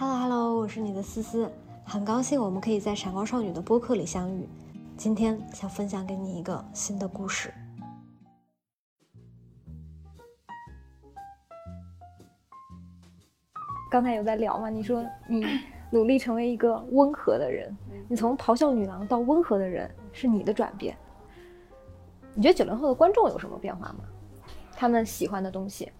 [0.00, 1.50] Hello Hello，我是你的思思，
[1.84, 4.48] 很高兴我们可以在闪光少女的播客里相遇。
[4.96, 7.52] 今天想分享给你一个新的故事。
[13.90, 14.70] 刚才有在聊嘛？
[14.70, 15.44] 你说你
[15.90, 17.76] 努力成为一个温和的人，
[18.06, 20.96] 你从咆哮女郎到温和的人，是你的转变。
[22.34, 24.04] 你觉得九零后的观众有什么变化吗？
[24.76, 25.90] 他们喜欢的东西？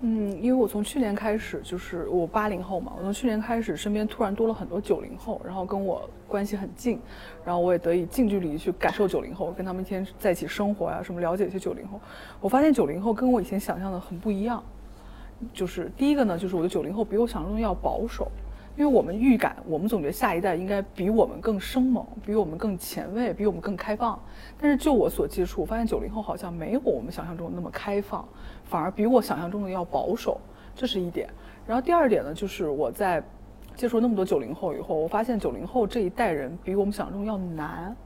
[0.00, 7.00] 嗯，因为我从去年开始，就是我八零后嘛，我从去年开始，身边突然多了很多九零后，然后跟我关系很近，
[7.44, 12.00] 然后我也得以近距离去感受九零后，跟他们一天在一起生活呀，什么了解一些九零后。
[12.40, 14.62] 我发现九零后跟我以前想象的很不一样，
[15.52, 18.30] 就是第一个呢，就是我的九零后比我想象中要保守。
[18.78, 24.16] 因为我们预感，我们总觉得下一代应该比我们更生猛，比我们更前卫，比我们更开放。
[24.56, 28.26] 但是就我所接触，发现九零后好像没有我们想象中那么开放，
[28.62, 30.40] 反而比我想象中的要保守，
[30.76, 31.28] 这是一点。
[31.66, 33.20] 然后第二点呢，就是我在
[33.74, 37.96] 接触那么多九零后以后，我发现九零后这一代人比我们想象中要难。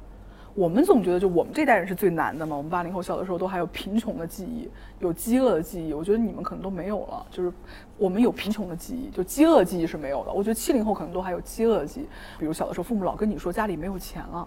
[0.55, 2.55] 我们总觉得就我们这代人是最难的嘛。
[2.55, 4.69] 我们八零后小的时候都还有贫穷的记忆，
[5.00, 5.94] 有饥饿的记忆。
[5.94, 7.25] 我觉得你们可能都没有了。
[7.31, 7.50] 就是
[7.97, 10.33] 我们有贫穷的记忆，就饥饿记忆是没有的。
[10.33, 12.06] 我觉得七零后可能都还有饥饿记忆，
[12.39, 14.47] 比如小的时候父母老跟你说家里没有钱了，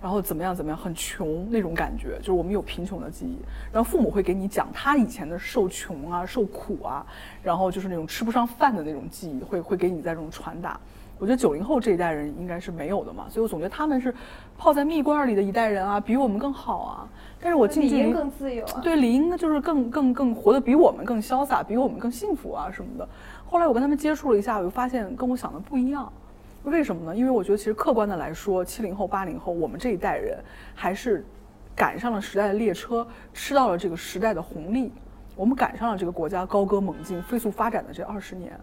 [0.00, 3.36] 然后怎么样怎么样很穷那种感觉，就是我们有贫穷的记忆。
[3.70, 7.04] 然后父母会给你讲他以前的受穷啊、受苦啊，
[7.42, 10.80] 然后就是那种吃不上饭的那种记忆，会会给你在这种传达。
[11.22, 14.12] 我觉得九零后这一代人应该是没有的嘛，所以我总觉得他们是
[14.58, 17.08] 泡在蜜罐里的一代人啊，比我们更好啊。
[17.40, 23.08] 但是我近距离更自由啊，对，理应就是更更更活得比我们更潇洒，比我们更幸福啊什么的。
[23.46, 26.12] 后来我跟他们接触了一下，我就发现跟我想的不一样。
[26.64, 27.16] 为什么呢？
[27.16, 30.36] 因为我觉得其实客观的来说，七零后、八零后，我们这一代人
[30.74, 31.24] 还是
[31.76, 34.92] 赶上了时代的列车，吃到了这个时代的红利，
[35.36, 38.58] 我们赶上了这个国家高歌猛进、飞速发展的这二十年。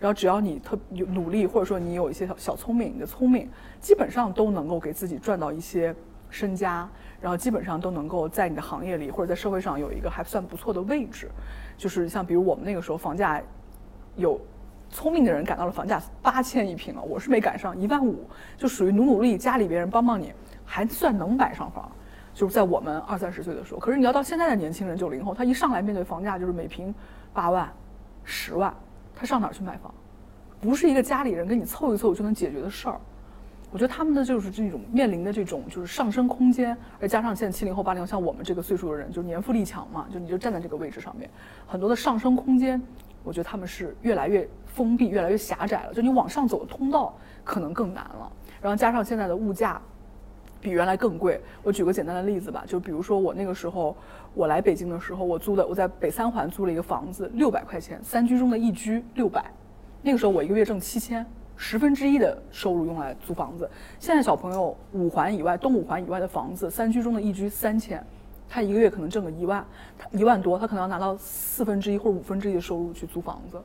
[0.00, 3.48] 然后只要你特有努力，或者说你有一些小小聪明，你的聪明
[3.80, 5.94] 基本上都能够给自己赚到一些
[6.30, 6.88] 身家，
[7.20, 11.30] 然后基本上都能够在你的行业里或者在社会上有一个还算不错的位置。
[11.76, 13.42] 就是像比如我们那个时候房价，
[14.16, 14.40] 有
[14.88, 20.32] 聪明的人赶到了房价八千一平了，我是没赶上一万五，就属于努努力，家里别人帮帮你，
[20.64, 21.90] 还算能买上房。
[22.32, 26.94] 就是在我们二三十岁的时候，可是你要到现在的年轻人九零后，他一上来面对房价就是每平
[27.34, 27.70] 八万、
[28.24, 28.72] 十万。
[29.20, 29.92] 他上哪儿去买房？
[30.62, 32.98] 不是一个家里人跟你凑一凑就能解决的事儿。
[33.70, 41.28] 我觉得他们的就是这种面临的这种就是上升空间，而加上现在七零后、八零后，像我们这个岁数的人，就年富力强嘛，就你就站在这个位置上面，
[41.66, 42.80] 很多的上升空间，
[43.22, 45.92] 我觉得他们是越来越封闭、越来越狭窄了。
[45.92, 47.14] 就你往上走的通道
[47.44, 48.32] 可能更难了。
[48.62, 49.78] 然后加上现在的物价
[50.62, 51.38] 比原来更贵。
[51.62, 53.94] 我举个简单的例子吧，就比如说我那个时候。
[54.32, 59.44] 我来北京的时候，我租的我在北三环租了一个房子，六百块钱，三居中的一居六百。
[60.02, 61.26] 那个时候我一个月挣七千，
[61.56, 63.68] 十分之一的收入用来租房子。
[63.98, 68.04] 现在小朋友五环以外、东五环以外的房子，三居中的一居三千，
[68.48, 69.66] 他一个月可能挣个一万，
[69.98, 73.60] 他一万多，他可能要拿到四分之一或者五分之一的收入去租房子。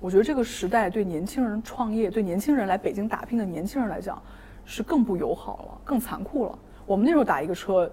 [0.00, 4.20] 我觉得这个时代对年轻人创业、对年轻人来北京打拼的年轻人来讲，
[4.64, 6.58] 是更不友好了，更残酷了。
[6.86, 7.90] 我们那时候打一个车，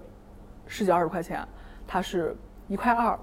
[0.66, 1.46] 十几二十块钱。
[1.86, 2.36] 它是
[2.68, 3.18] 一块二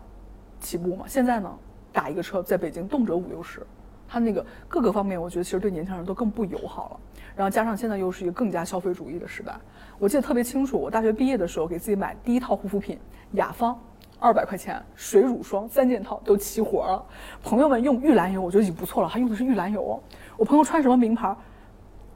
[0.59, 1.05] 起步嘛？
[1.07, 1.51] 现在呢，
[1.91, 3.65] 打一个车在北京动辄五六十，
[4.07, 6.99] 它那个各个方面，我觉得其实对年轻人都更不友好了。
[7.35, 9.53] 然后加上现在又是一个更加消费主义的时代，
[9.97, 12.99] 我记得特别清楚，我大学毕业的时候给自己买第一套护肤品，
[13.31, 13.77] 雅芳，
[14.19, 17.03] 二百块钱，水乳霜三件套都齐活了。
[17.43, 20.01] 朋友们用玉兰油，我觉得已经不错了，还用的是玉兰油。
[20.37, 21.35] 我朋友穿什么名牌？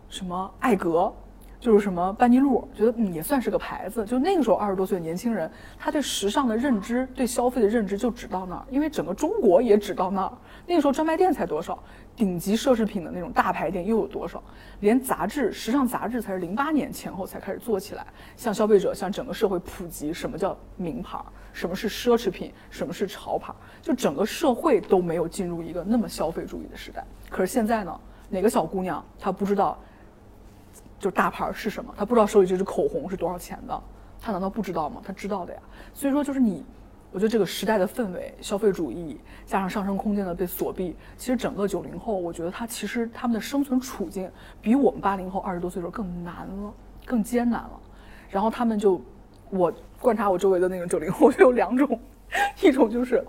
[0.08, 1.12] 什么艾格？
[1.60, 4.06] 就是什么班尼路，觉得也算是个牌子。
[4.06, 10.32] 就那个时候二十多岁的年轻人，他对时尚的认知、对消费的认知就只到那儿，因为整个中国也只到那儿。
[10.68, 11.82] 那个时候专卖店才多少，
[12.16, 14.42] 顶级奢侈品的那种大牌店又有多少？
[14.82, 21.18] 连杂志、时尚杂志才是零八年前后才开始做起来，向消费者、向整个社会普及什么叫名牌，
[21.54, 23.52] 什么是奢侈品，什么是潮牌，
[23.82, 27.04] 就整个社会都没有进入一个那么消费主义的时代。
[27.30, 28.00] 可是现在呢，
[28.30, 29.80] 哪个小姑娘她不知道？
[31.00, 31.94] 就是大牌是什么？
[31.96, 33.84] 他不知道手里这支口红是多少钱的，
[34.20, 35.02] 他难道不知道吗？
[35.06, 35.60] 他知道的呀。
[35.94, 36.66] 所以说，就是你，
[37.12, 44.30] 我觉得这个时代的氛围，消费主义加上上升空间的被锁闭，其实整个九零后，我觉得他其实他们的生存处境
[44.62, 46.74] 比我们八零后二十多岁的时候更难了，
[47.06, 47.80] 更艰难了。
[48.30, 49.00] 然后他们就，
[49.52, 49.72] 我
[50.02, 52.00] 观察我周围的那个九零后就 有两种，
[52.64, 53.24] 一种就是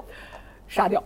[0.66, 1.04] 傻屌，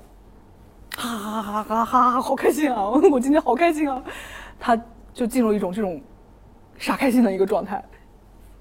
[0.96, 2.88] 哈哈哈哈哈哈，好开心啊！
[2.88, 4.02] 我今天好开心啊！
[4.60, 4.80] 他
[5.12, 6.00] 就进入一种这种。
[6.82, 7.80] 傻开心的一个状态，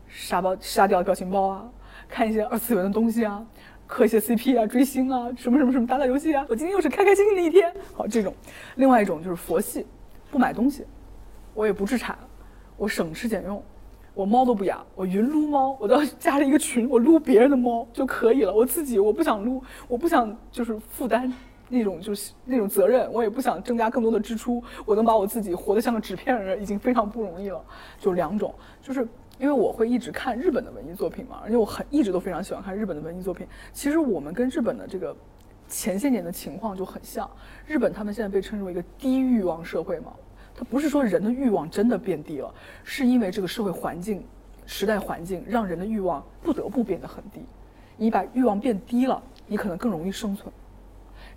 [0.08, 1.68] 傻包傻掉表情包啊，
[2.08, 3.44] 看一些二次元的东西啊，
[3.88, 6.46] 磕一些 CP 啊，追星啊，什么什么什么打打游戏啊。
[6.48, 7.74] 我今天又是开开心心的一天。
[7.96, 8.32] 好，这种，
[8.76, 9.88] 另外一种就是佛系，
[10.30, 10.86] 不买东西，
[11.56, 12.16] 我也不置产，
[12.78, 13.60] 我省吃俭用，
[14.14, 18.54] 我猫都不养，我云撸猫，我都要加了一个群，我撸别人的猫就可以了。
[18.54, 21.34] 我自己我不想撸，我不想就是负担
[21.72, 24.62] 那种就是那种责任，我也不想增加更多的支出。
[24.86, 27.64] 我能把我自己活得像个纸片人，已经非常不容易了。
[27.98, 29.08] 就两种，就是
[29.40, 33.48] 因为我会一直看日本的文艺作品嘛，而且我很一直都非常喜欢看日本的文艺作品。
[33.72, 35.16] 其实我们跟日本的这个
[35.70, 37.30] 前些年的情况就很像。
[37.66, 40.12] 日本他们现在被称之为一个低欲望社会嘛，
[40.54, 42.54] 它不是说人的欲望真的变低了，
[42.84, 44.24] 是因为这个社会环境、
[44.66, 47.40] 时代环境让人的欲望不得不变得很低。
[47.96, 50.52] 你把欲望变低了，你可能更容易生存。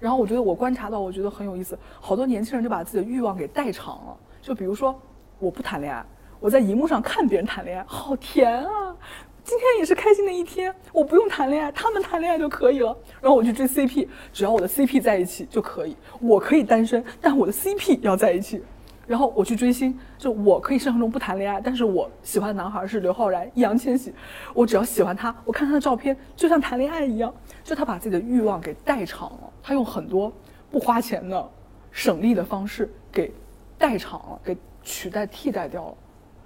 [0.05, 4.15] 然后我觉得我观察到，我觉得很有意思，好多年轻人就把自己的欲望给代偿了。
[4.43, 4.95] 就比如说，
[5.39, 6.05] 我不谈恋爱，
[6.41, 8.95] 我在荧幕上看别人谈恋爱，好甜啊！
[9.43, 12.95] 今天也是开心的一天，我不用谈恋爱，他们谈恋爱就可以了。
[13.23, 15.97] 然后我去追 CP，只要我的 CP 在一起就可以。
[16.21, 18.63] 我可以单身，但我的 CP 要在一起。
[19.07, 24.13] 然后我去追星，就我可以生活中不谈恋爱，但是我喜欢的男孩是刘昊然、易烊千玺，
[24.55, 27.33] 我只要喜欢他，我看他的照片就像谈恋爱一样。
[27.63, 30.31] 就他把自己的欲望给代偿了，他用很多
[30.71, 31.51] 不花钱的、
[31.91, 33.33] 省力的方式给
[33.79, 35.95] 代偿了，给取代、替代掉了，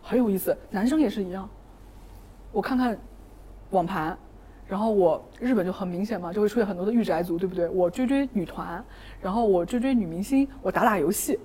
[0.01, 0.57] 很有意思。
[0.71, 1.49] 男生也是一样。
[2.53, 2.97] 我看看
[3.71, 4.17] 网盘，
[4.69, 7.69] 然后我日本就很明显嘛，就会出现很多的御宅族，对不对？
[7.69, 8.85] 我追追女团，
[9.21, 11.37] 然后我追追女明星，我打打游戏，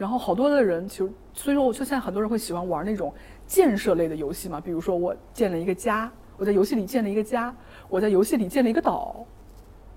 [0.00, 3.12] 然后好多的人其实，所以说我就现在很多人会喜欢玩那种
[3.46, 7.54] 建设类的游戏嘛，比如说我建了一个家，我在游戏里建了一个家，
[7.86, 9.26] 我在游戏里建了一个岛，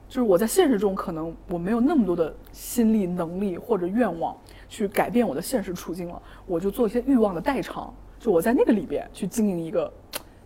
[0.10, 4.36] 就是我在现实中可能我没有那么多的心力、能力或者愿望
[4.68, 9.92] 去改变我的现实处境了，我就做一些欲望的代偿，就我在那个里边去经营一个。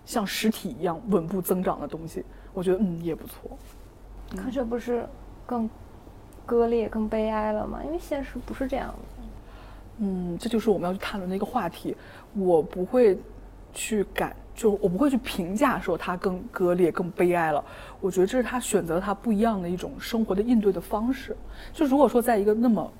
[0.05, 2.23] 像实体一样稳步增长的东西，
[2.53, 3.51] 我觉得嗯也不错。
[4.37, 5.05] 可这不是
[5.45, 5.69] 更
[6.45, 7.81] 割裂、更悲哀了吗？
[7.83, 9.16] 因为现实不是这样的。
[9.97, 11.95] 嗯，这就是我们要去谈论的一个话题。
[12.33, 13.17] 我不会
[13.73, 17.63] 去感，就我不会去评价说他更割裂、更悲哀了。
[17.99, 21.35] 我觉得这是他选择他不一样的一种生活的应对的方式。
[21.73, 22.91] 就如果说在一个那么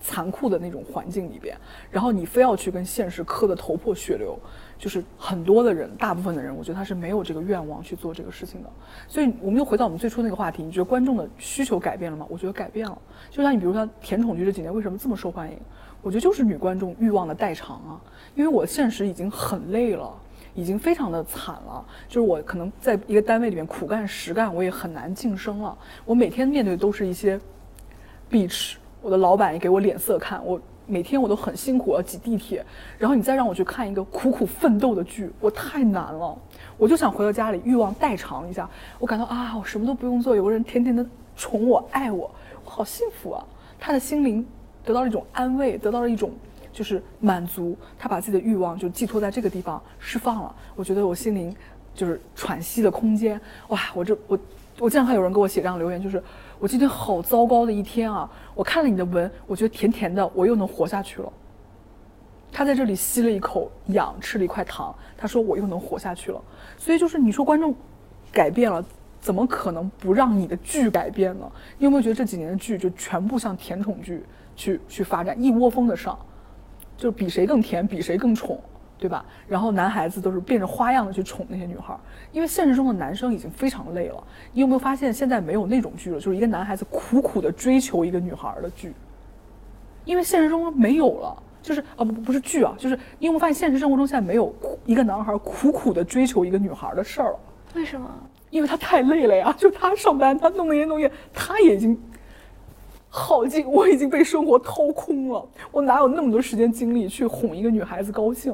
[0.00, 1.56] 残酷的那种环境里边，
[1.90, 4.38] 然后你非要去跟现实磕得头破血流。
[4.76, 8.68] 就是很多的人，大部分的人，我觉得他是没有这个愿望去做这个事情的。
[9.06, 12.26] 所以，我们又回到我们最初那个话题，你觉得观众的需求改变了吗？
[12.28, 12.98] 我觉得改变了。
[13.30, 15.56] 就像你，比如说甜宠剧这几年为什么这么受欢迎？
[16.04, 18.00] 我觉得就是女观众欲望的代偿啊。
[18.36, 20.08] 因为我现实已经很累了，
[20.54, 21.84] 已经非常的惨了。
[22.06, 25.76] 就是我可能在一个单位里面苦干实干，我也很难晋升了。
[26.04, 27.40] 我每天面对都是一些
[28.30, 30.60] bitch，我的老板也给我脸色看，我。
[30.86, 32.62] 每天我都很辛苦，要挤地铁，
[32.98, 36.38] 然后你再让我去看一个苦苦奋斗的剧，我太难了。
[36.76, 38.68] 我就想回到家里，欲望代偿一下。
[38.98, 41.02] 我感到啊，我什么都不用做，有个人天天的
[41.34, 42.30] 宠我、爱我，
[42.66, 43.42] 我好幸福啊！
[43.80, 44.46] 他的心灵
[44.84, 46.32] 得到了一种安慰，得到了一种
[46.72, 47.76] 就是满足。
[47.98, 51.54] 他把自己的欲望就寄托在这个地方释放了，我觉得我心灵
[51.94, 53.40] 就是喘息的空间。
[53.68, 54.38] 哇，我这我
[54.78, 56.22] 我经常看有人给我写这样留言，就是。
[56.60, 58.30] 我今天好糟糕的一天啊！
[58.54, 61.30] 我看了你的文，我觉得甜甜的，我又能活下去了。
[62.50, 66.40] 他在这里吸了一口氧，吃了一块糖，他说我又能活下去了。
[66.78, 67.74] 所以就是你说观众
[68.32, 68.82] 改变了，
[69.20, 71.52] 怎么可能不让你的剧改变呢？
[71.76, 74.24] 你有没有觉得这几年的剧就全部像甜宠剧
[74.56, 76.18] 去去发展，一窝蜂的上，
[76.96, 78.58] 就是比谁更甜，比谁更宠。
[78.96, 79.22] 对吧？
[79.46, 81.94] 然后男孩子都是变着花样的去宠那些女孩，
[82.32, 84.24] 因为现实中的男生已经非常累了。
[84.52, 86.18] 你有没有发现现在没有那种剧了？
[86.18, 88.94] 就是一个男孩子苦苦的追求一个女孩的剧，
[90.06, 91.42] 因为现实中没有了。
[91.60, 94.54] 就是啊不不是剧啊，就是你有没有发现现实生活中现在没有
[94.86, 97.38] 一个男孩苦苦的追求一个女孩的事儿了？
[97.74, 98.08] 为什么？
[98.48, 99.52] 因为他太累了呀！
[99.58, 102.00] 就他上班，他弄那些东西，他已经
[103.16, 105.46] 耗尽， 我已经被生活掏空了。
[105.70, 108.52] 我哪有那么多时间精力去哄一个女孩子高兴？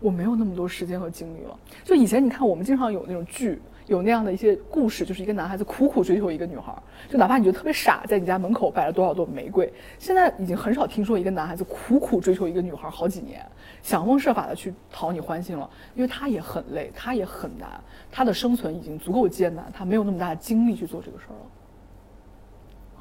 [0.00, 1.58] 我没有那么多时间和精力了。
[1.82, 6.74] 就以前你看，我们经常有那种剧，有那样的一些故事，就是一个男孩子苦苦追求一个女孩，
[7.08, 13.42] 就哪怕你觉得特别傻，在你家门口摆了多少朵玫瑰，现在已经很少听说一个男孩子苦苦追求一个女孩好几年，
[13.80, 21.46] 想方设法的去讨你欢心了，因为他也很累，他也很难，他的生存已经足够艰难，他没有那么大的精力去做这个事儿了。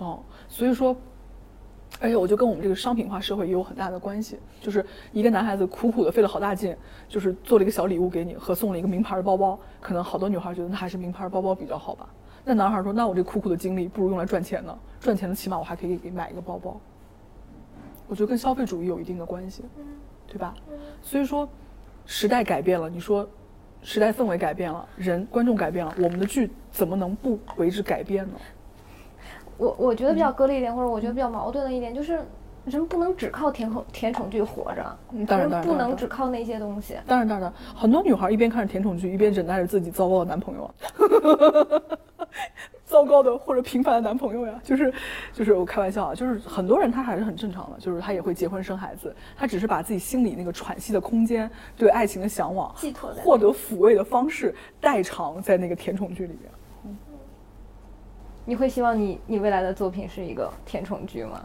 [0.05, 0.95] 哦，所以说。
[1.99, 6.75] 而且我就跟我们这个商品化社会也有很大的关系，就是一个男孩子苦苦的费了好大劲，
[7.07, 12.07] 就是做了一个小礼物给你，和送了一个名牌的包包，可能好多女孩觉得那还是名牌包包比较好吧。
[12.45, 16.79] 那男孩说，那我这苦苦的经历不如用来赚钱呢，赚钱的起码我还可以给买一个包包。
[18.07, 19.61] 我觉得跟消费主义有一定的关系，
[20.27, 20.55] 对吧？
[21.01, 21.47] 所以说，
[22.05, 23.27] 时代改变了，你说，
[23.83, 28.33] 时代氛围改变了，人观众改变了，我们的剧怎么能不为之改变呢？
[29.61, 32.19] 我我觉得比较割裂一点，或者我觉得比较矛盾的一点就是，
[32.65, 36.95] 人不能只靠甜宠甜宠剧活着，嗯当然当然不能只靠那些东西。
[37.05, 40.73] 当然，当然，很多女孩一边看着甜宠剧，一边忍耐着自己糟糕的男朋友啊，
[42.83, 44.91] 糟糕的或者平凡的男朋友呀，就是，
[45.31, 56.51] 就是我开玩笑啊，就是很多人他还是很正常的，就是他也会结婚生孩子，他只是把自己心里那个喘息的空间，对爱情的向往，寄托在获得抚慰的方式代偿在那个甜宠剧里面。
[58.45, 61.43] 你会希望你你未来的作品是一个甜宠剧吗？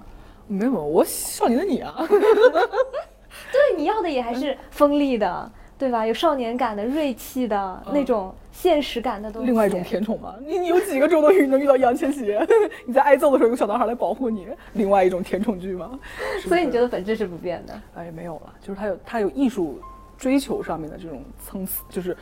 [0.49, 6.07] 没有，我少年的你啊， 对，你要的也还是锋利的，对吧？
[6.07, 9.47] 有少年感的、锐气的、那种现实感的东西。
[9.47, 12.39] 另外一种甜宠嘛，你你有几个周冬雨能遇到易烊千玺？
[12.87, 15.99] 你在挨揍的时候有个小男孩来保护你，另外一种甜宠剧嘛。
[16.37, 17.81] 是不所以你觉得本质是不变的？
[17.97, 19.81] 哎，没有了，就是他有他有艺术
[20.17, 22.17] 追求上面的这种层次，就是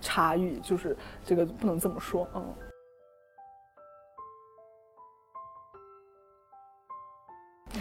[0.00, 2.44] 差异，就是这个不能这么说，嗯。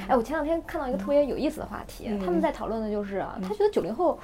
[0.07, 2.19] 哎，我前两天看到一个特别有意思的话题，嗯。
[2.19, 4.19] 他们在讨论的就是啊，他觉得九零后，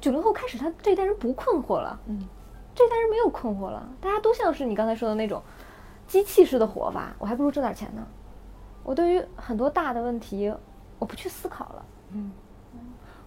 [0.00, 2.26] 九零后开始他这一代人不困惑了，嗯，
[2.74, 5.42] 这一代人没有困惑了，大家都像是你刚才说的那种
[6.06, 8.06] 机器式的活法，我还不如挣点钱呢。
[8.82, 10.52] 我对于很多大的问题，
[10.98, 11.84] 我不去思考了。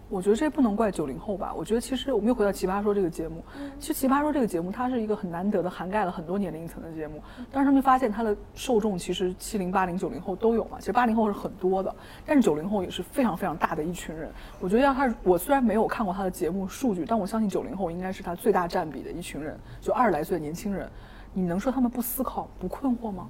[0.08, 1.52] 我觉得这不能怪九零后吧。
[1.56, 3.42] 我觉得其实我们又回到《奇葩说》这个节目，
[3.80, 7.20] 其实《奇葩说》这个节目它是一个很难得的涵盖了很多年龄层的节目。
[7.50, 10.78] 但是他们发现它的受众其实七零、八零、九零后都有嘛。
[10.78, 11.92] 其实八零后是很多的，
[12.24, 14.30] 但是九零后也是非常非常大的一群人。
[14.60, 20.88] 我觉得要他，我虽然没有看过他的节目数据，但我相信九零后应该是他最大占比的一群人，就二十来岁的年轻人。
[21.32, 23.28] 你能说他们不思考、不困惑吗？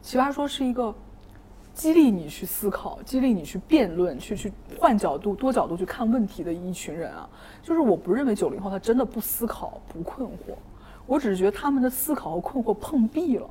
[0.00, 0.94] 奇葩说是一个
[1.80, 7.26] 激励你去思考、激励你去辩论、去去换角度、多角度去看问题的一群人啊。
[7.62, 10.54] 就是我不认为九零后他真的不思考、不困惑，
[11.06, 13.48] 我只是觉得他们的思考和困惑碰壁了，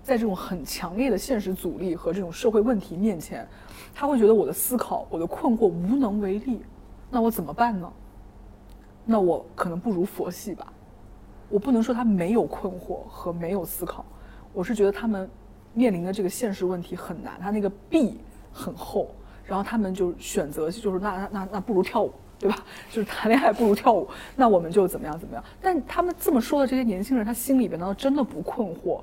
[0.00, 3.44] 在这种很强烈的现实阻力和这种社会问题面前，
[3.92, 6.62] 他会觉得我的思考、我的困惑无能为力，
[7.10, 7.92] 那我怎么办呢？
[9.04, 10.72] 那我可能不如佛系吧。
[11.48, 14.04] 我不能说他没有困惑和没有思考，
[14.52, 15.28] 我是觉得他们
[15.74, 18.18] 面临的这个现实问题很难，他那个壁
[18.52, 22.56] 很厚，然后他们就选择就是那那那那不如跳舞，对吧？
[22.90, 25.44] 就是谈恋爱不如跳舞，那我们就怎么样怎么样。
[25.60, 29.00] 但他们这么说的这些年轻人，他心里边难道真的不困惑？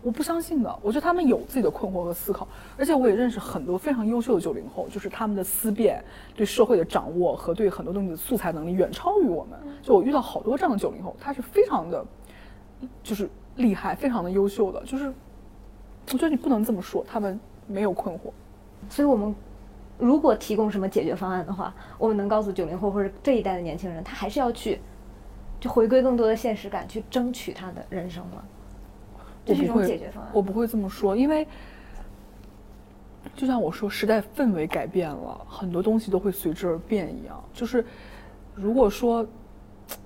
[0.00, 2.46] 我不相信的，我觉得他们有自己的困惑和思考，
[2.76, 6.02] 而且我也认识很多非常优秀的九零后，就是他们的思辨、
[6.36, 9.58] 对社会的掌握和对很多东西的素材能力远超于我们。
[9.82, 12.06] 就我遇到好多这样的九零后，他是非常的，
[13.02, 14.80] 就是厉害，非常的优秀的。
[14.84, 15.12] 就是
[16.12, 18.30] 我觉得你不能这么说，他们没有困惑。
[18.88, 19.34] 所以我们
[19.98, 24.80] 如果提供什么解决方案的话，我们能告诉九零后或者这一代的年轻人，他还是要去
[25.60, 28.42] 就回归更多的现实感，去争取他的人生吗？
[29.44, 30.30] 这是一种解决方案。
[30.32, 31.46] 我不会这么说，因为
[33.34, 37.42] 就像我说，时代氛围改变了，很多东西都会随之而变一样。
[37.52, 37.84] 就是
[38.54, 39.26] 如果说，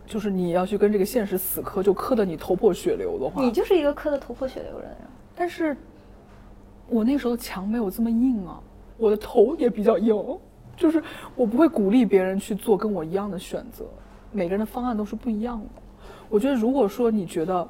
[0.07, 5.11] 就是你要去跟这个现实死磕，就磕得你头破血流的话，你就是一个磕得头破血流人啊。
[5.35, 5.77] 但是，
[6.89, 8.61] 我那时候墙没有这么硬啊，
[8.99, 10.39] 我的头也比较硬，
[10.77, 11.03] 就是
[11.35, 13.85] 我不会鼓励别人去做跟我一样的选择，
[14.31, 15.67] 每个人的方案都是不一样的。
[16.29, 17.67] 我觉得，如果说你觉得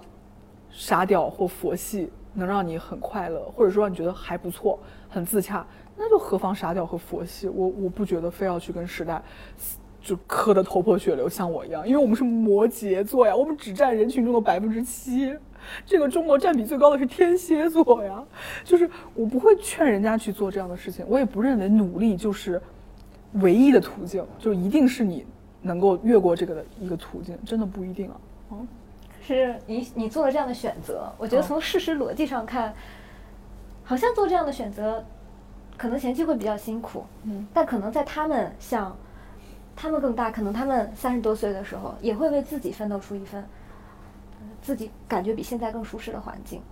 [0.71, 4.79] 傻屌或佛系能让你很快乐，或者说让你觉得还不错，
[5.09, 5.67] 很自洽，
[5.97, 7.49] 那就何妨傻屌和佛系。
[7.49, 9.23] 我我不觉得非要去跟时代
[10.01, 15.35] 就磕得头破血流，像我一样，因为我们是摩羯座呀，我们只占人群中的百分之七。
[15.87, 18.23] 这个中国占比最高的是天蝎座呀，
[18.65, 22.61] 就是我不会劝人家去做这样的事情，我也不认为努力就是
[23.35, 25.25] 唯一的途径，就一定是你
[25.63, 28.17] 能够越过这个的一个途径，真的不一定啊。
[28.53, 28.69] 嗯，
[29.27, 32.75] 是你你做了这样的选择，我觉得哦从事实逻辑上看，
[33.85, 35.05] 好像做这样的选择，
[35.77, 38.95] 可能前期会比较辛苦，嗯，但可能在他们像
[39.75, 43.47] 他们更大，可能他们三十多岁的时候，也会为自己奋斗出一份呃
[44.63, 46.63] 自己感觉比现在更舒适的环境。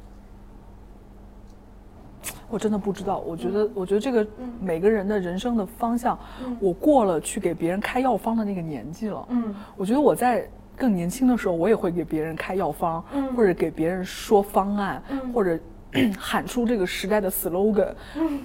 [2.49, 9.27] 我真的不知道，我觉得，我觉得这个嗯每个人的人生的方向，嗯我过了去给别人开药方的那个年纪了。
[9.31, 15.59] 嗯我觉得我在更年轻的时候，我也会给别人开药方，嗯或者给别人说方案，嗯或者
[16.19, 17.95] 喊出这个时代的 slogan，、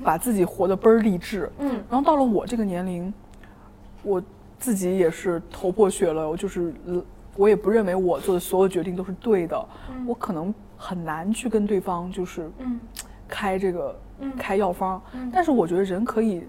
[0.03, 1.51] 把自己活得倍儿励志。
[1.59, 3.13] 嗯然后到了我这个年龄，
[4.03, 4.21] 我
[4.59, 7.03] 自己也是头破血流，就是呃
[7.35, 10.05] 我也不认为我做的所有决定都是对的，嗯。
[10.07, 12.79] 我可能很难去跟对方就是嗯。
[13.27, 14.31] 开这个、嗯。
[14.37, 15.29] 开药方，嗯。
[15.33, 16.43] 但是我觉得人可以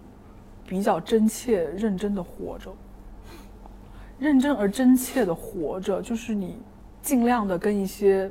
[0.66, 2.73] 比较真切、认真的活着，
[4.19, 6.59] 认真而真切的活着，就是你
[7.02, 8.31] 尽量的跟一些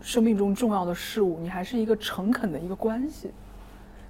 [0.00, 3.30] 生命中重要的事物，你还是一个诚恳的一个关系。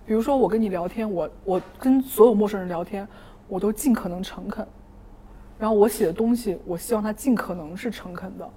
[0.06, 3.06] 比如说我跟你聊天，我我跟所有陌生人聊天，
[3.48, 4.66] 我都尽可能诚恳。
[5.58, 8.48] 然后我写的东西，我希望它尽可能是诚恳的。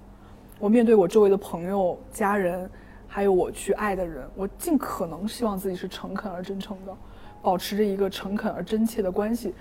[0.60, 2.70] 我面对我周围的朋友、家人，
[3.08, 6.94] 还有我去爱的人，我尽可能希望自己是诚恳而真诚的，
[7.42, 9.54] 保持着一个诚恳而真切的关系。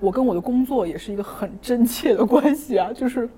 [0.00, 3.28] 我跟我的工作也是一个很真切的关系啊， 就是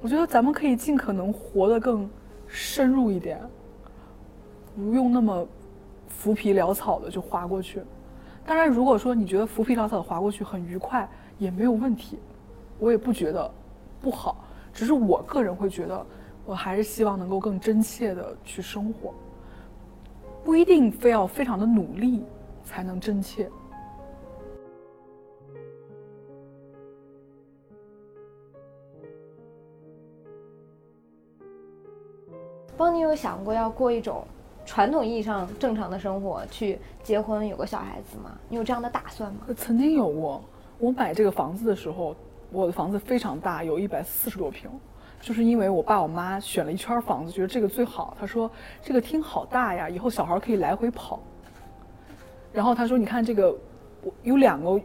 [0.00, 2.08] 我觉得咱们可以尽可能活得更
[2.46, 3.38] 深入一点，
[4.74, 5.46] 不用那么
[6.08, 7.82] 浮皮潦草的就划过去。
[8.46, 12.18] 当然，如果说你觉得浮皮潦草的划过去很愉快，也没有问题，
[12.78, 13.50] 我也不觉得
[14.00, 14.44] 不好。
[14.72, 16.04] 只是我个人会觉得，
[16.44, 19.14] 我还是希望能够更真切的去生活，
[20.42, 22.24] 不一定非要非常的努力
[22.64, 23.48] 才能真切。
[32.76, 34.26] 邦尼有想过要过一种
[34.66, 38.36] 传统意义上正常的生活，去结婚有个小孩子吗？
[38.48, 39.46] 你有这样的打算吗？
[39.56, 40.42] 曾经有过，
[40.78, 42.14] 我买这个房子的时候。
[42.50, 44.70] 我的房子非常大，有一百四十多平，
[45.20, 48.16] 就是因为我爸我妈选了一圈房子，觉得这个最好。
[48.20, 48.48] 他说
[48.80, 51.18] 这个厅好大呀，以后小孩可以来回跑。
[52.52, 53.50] 然后他说你看这个，
[54.04, 54.80] 我有两个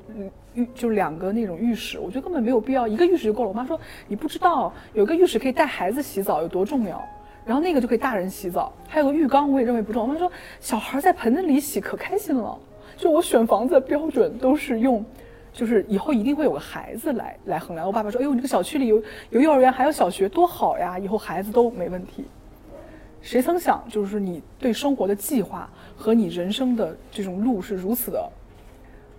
[0.56, 3.50] 浴，就是两个那种浴室，我觉得根本没有必要，一个浴室就够了。
[3.50, 7.00] 我妈说你不知道，有个浴室可以带孩子洗澡有多重要，
[7.46, 10.08] 然后那个就可以大人洗澡，还有个浴缸，我也认为不重要。
[10.08, 12.58] 我妈说小孩在盆子里洗可开心了。
[12.98, 15.06] 就我选房子的标准都是用。
[15.52, 17.86] 就是以后一定会有个孩子来来衡量。
[17.86, 19.02] 我爸爸说：“哎呦，你这个小区里有
[19.32, 20.98] 有幼儿园，还有小学，多好呀！
[20.98, 22.26] 以后孩子都没问题。”
[23.22, 28.32] 谁曾想，就是你对生活的计划和你人生的这种路是如此的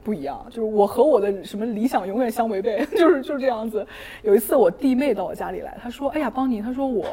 [0.02, 0.42] 不一样。
[0.48, 3.86] 就是我和我的什么理想永远相违背， 就是就是这样子。
[4.22, 7.04] 有一次我弟妹到我家里来，她说：“哎呀，邦尼，她说我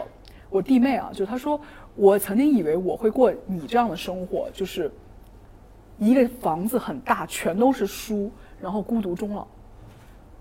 [0.50, 1.59] 我弟妹啊，就她说
[1.95, 4.89] 我曾经以为我会过你这样的生活，就是
[5.97, 9.45] 一个房子很大，全都是书。”然后孤独终老。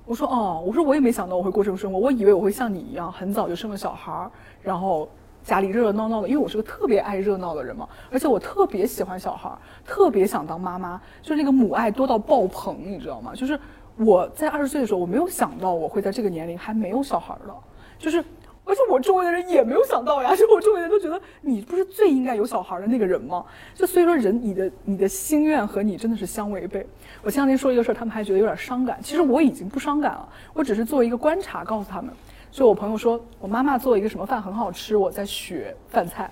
[0.05, 4.31] 我说哦，我说我也没想到我会过这种生活，我以为我会像你一样，很早就生了小孩儿，
[4.63, 5.09] 然后
[5.43, 13.33] 家里热热闹闹的，因为我是个特别爱热闹的人嘛，而且我特别喜欢小孩儿，特别想当妈妈，就是那个母爱多到爆棚，你知道吗？
[13.35, 13.59] 就是
[13.97, 17.55] 我在二十岁的时候，我没有想到我会在这个年龄还没有小孩儿的，
[17.99, 18.25] 就是。
[18.67, 23.45] 而且我周围的人也没有想到呀，就我周围的人都觉得你不是最应该有小孩的那个人吗？
[23.75, 26.85] 就所以说人你的你的心愿和你真的是相违背。
[27.23, 28.99] 我前两天说一个事儿，他们还觉得有点伤感。
[29.01, 32.13] 其实我已经不伤感了，我只是做一个观察告诉他们。
[32.51, 36.29] 就我朋友说我妈妈做一个什么饭很好吃，我在学饭菜。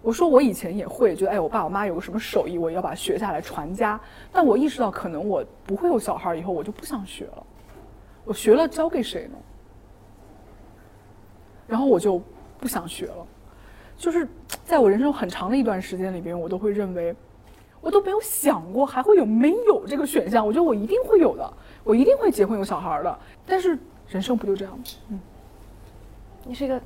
[0.00, 3.98] 我说我以前也会觉得，哎，我爸我妈有个什么手艺，我要把学下来传家。
[4.30, 7.46] 但我意识到可能我不会有小孩以后，我就不想学了。
[8.24, 9.38] 我学了教给谁呢？
[11.66, 12.20] 然后我就
[12.58, 13.26] 不想学了，
[13.96, 14.28] 就是
[14.64, 17.14] 在我人生很长的一段时间里边，我都会认为，
[17.80, 20.46] 我都没有想过还会有没有这个选项。
[20.46, 23.18] 我觉得我一定会有的，我一定会结婚有小孩的。
[23.46, 24.84] 但是人生不就这样吗？
[25.10, 25.20] 嗯，
[26.44, 26.80] 你是一个，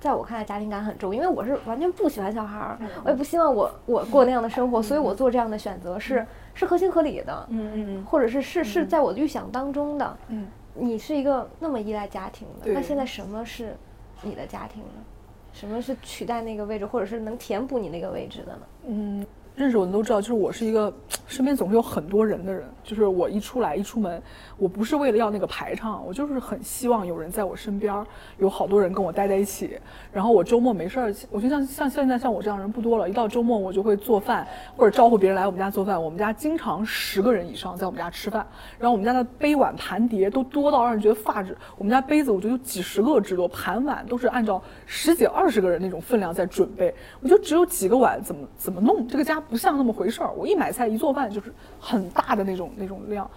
[0.00, 7.46] 在我看来家庭感很重，因为我是完全不喜欢小孩，我也不希望我我过那样的生活，所以我做这样的选择是是合情合理的。
[7.50, 10.16] 嗯嗯嗯，或者是是是在我的预想当中的。
[10.28, 13.76] 嗯，你是一个那么依赖家庭的，那现在什么是？
[14.22, 15.04] 你的家庭呢？
[15.52, 18.62] 什么是取代那个位置，或者是能填补你那个位置的呢？
[18.86, 19.26] 嗯。
[19.58, 20.92] 认识我的都知道，就是我是一个
[21.26, 22.62] 身边总是有很多人的人。
[22.84, 24.22] 就是我一出来一出门，
[24.56, 28.06] 我不是为了要那个排场，我就是很希望有人在我身边，
[28.38, 29.78] 有好多人跟我待在一起。
[30.12, 36.00] 然后我周末没事儿，我觉得像像现在像我这样人不多了，一到周末我就会做饭或者招呼别人来我们家做饭。
[36.00, 38.46] 我们家经常十个人以上在我们家吃饭，
[38.78, 41.54] 然后我们家的杯碗盘碟都多到让人觉得发指。
[41.76, 46.94] 我们家杯子我觉得有几十个之多，盘碗都是按照十几二十个人那种分量在准备。
[47.20, 49.42] 我就只有几个碗怎么怎么弄这个家。
[49.50, 50.32] 不像那么回事儿。
[50.32, 53.28] 我一买菜一做饭就是很大的那种那种量。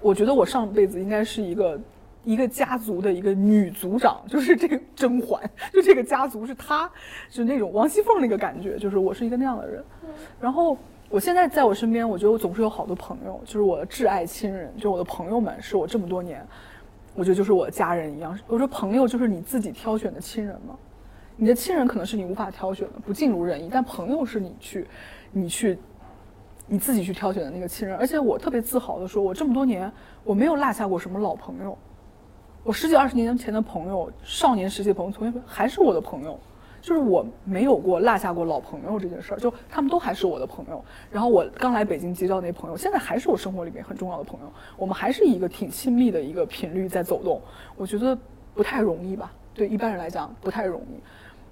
[0.00, 1.80] 我觉得我上辈子应该是一个
[2.22, 5.40] 一个家族的一个女族长，就是这个甄嬛，
[5.72, 6.90] 就这个家族是她，
[7.30, 9.82] 是那种王熙凤那个感觉，就是我是一个那样的人。
[10.40, 10.76] 然后
[11.08, 16.44] 我现在在我身边，我觉得我总是有好多朋友，就是我的挚爱亲人，就是我的朋友们，是我这么多年，
[17.14, 18.38] 我觉得就是我的家人一样。
[18.48, 20.76] 我说朋友就是你自己挑选的亲人嘛？
[21.36, 24.86] 你的亲人可能是你无法挑选的，不尽如人意，但朋友是你去。
[25.38, 25.78] 你去，
[26.66, 29.92] 你自己去挑选的那个亲人，而且我特别自豪的说，我这么多年
[30.24, 31.76] 我没有落下过什么老朋友，
[32.64, 36.40] 我十几二十年前的朋友，少年时期的朋友，同学还是我的朋友，
[36.80, 40.82] 就是我没有过落下过老朋友这件事儿，就他们都还是我的朋友。
[41.10, 47.42] 然后我刚来北京结交那朋友，现在还是我生活里面很重要的朋友，我们还是一个挺亲密的一个频率在走动，
[47.76, 48.16] 我觉得
[48.54, 49.30] 不太容易吧？
[49.52, 51.00] 对一般人来讲不太容易。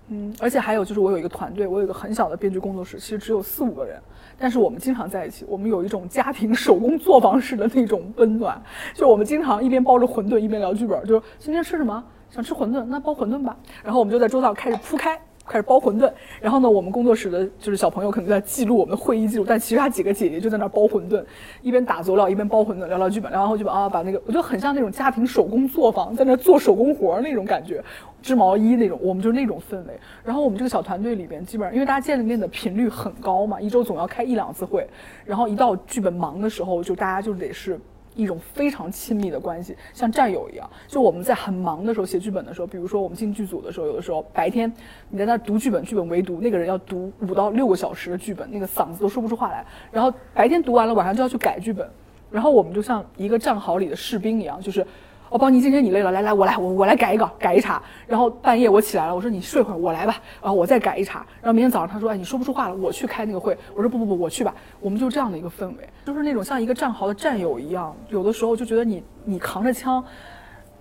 [0.09, 3.99] 嗯，而且还有就是我有一个团队，我有一个很小的编剧工作室，其实只有四五个人，
[4.39, 8.61] 但是我们经常在一起，我们有一种家庭手工作坊式的那种温暖，
[8.95, 15.19] 就我们经常一边包着馄饨一边聊剧本，就是今天吃什么，想吃馄饨，那包馄饨吧，然后我们就在桌上开始铺开。
[15.47, 21.23] 开始包馄饨，然后呢，我们工作室的就是小朋友可能在记录我们的会议记录，但其他几个姐姐就在那包馄饨，
[21.63, 27.83] 一边打佐料一边包馄饨，聊聊剧本，聊完剧本啊，把那个我觉得很像那种家庭手工作坊，在那做手工活那种感觉，
[28.23, 29.99] 织毛衣那种，我们就是那种氛围。
[30.25, 34.87] 然后我们这个小团队里边，基本上因为大家见面的频率很高嘛，一周总要开一两次会，
[35.25, 37.79] 然后一到剧本忙的时候，就大家就得是。
[38.15, 40.69] 一种非常亲密的关系，像战友一样。
[40.87, 44.73] 就我们在很忙的时候写剧本的时候，比如说我们进剧组的时候，有的时候白天
[45.09, 49.65] 你在那读剧本，剧本围读，那个人要读五到六个小时的剧本，那个嗓子都说不出话来。
[49.91, 51.89] 然后白天读完了，晚上就要去改剧本。
[52.31, 54.87] 然后我们就像一个战壕里的士兵一样，就是。
[55.35, 57.83] 我帮你，今天你累了，来来，我来，我我来改一个，改一茬。
[58.07, 60.15] 然后半夜我起来了，我说你睡会儿，我来吧。
[60.41, 61.27] 然后我再改一茬。
[61.43, 63.59] 然后明天早上他说，哎，你说不出话了，我去开那个会。
[63.75, 64.55] 我说不不不，我去吧。
[64.81, 67.97] 我们就这样的一个氛围，就是那种像一个战壕的战友一样。
[68.11, 70.05] 有的时候就觉得你你扛着枪，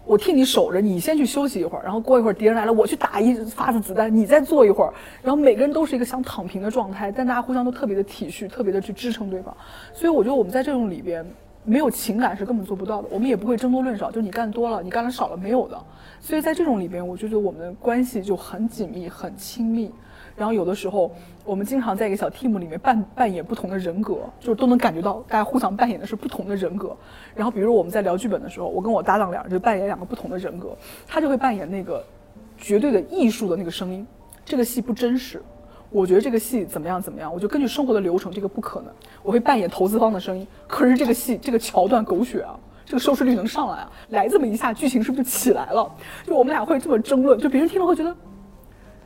[0.06, 1.84] 我替你守着，你先去休息一会儿。
[1.84, 4.94] 然后过一会儿敌人来了，我去打一发子子弹，你再坐一会儿。
[5.24, 9.58] 然后每个人都是一个想躺平的状态，但大家互相都特别的体恤，特别的去支撑对方。
[9.94, 11.26] 所以我觉得我们在这种里边。
[11.66, 15.82] 没有情感是根本做不到的，我们也不会争多论少，就你干多了，你干的少了没有的。
[16.20, 19.92] 所以在这种里边，我就觉得我们的关系就很紧密、很亲密。
[20.36, 21.12] 然后有的时候，
[21.46, 26.96] 我们经常在一个小 team 里面扮扮演不同的人格，就是都能感觉到大家互相扮演的是不同的人格。
[27.36, 30.76] 然后比如我们在聊剧本的时候，我跟我搭档两人就扮演两个不同的人格，
[31.08, 32.04] 他就会扮演那个
[32.58, 34.06] 绝对的艺术的那个声音，
[34.44, 35.42] 这个戏不真实。
[35.94, 38.92] 我觉得这个戏怎么样怎么样，我就根据生活的流程，这个不可能。
[39.22, 43.92] 我会扮演投资方的声音，可是这个戏这个桥段狗血啊，这个收视率能上来啊？
[44.10, 45.90] 来这么一下，剧情是不是起来了？
[46.26, 48.16] 就我们俩会这么争论，就别人听了会觉得，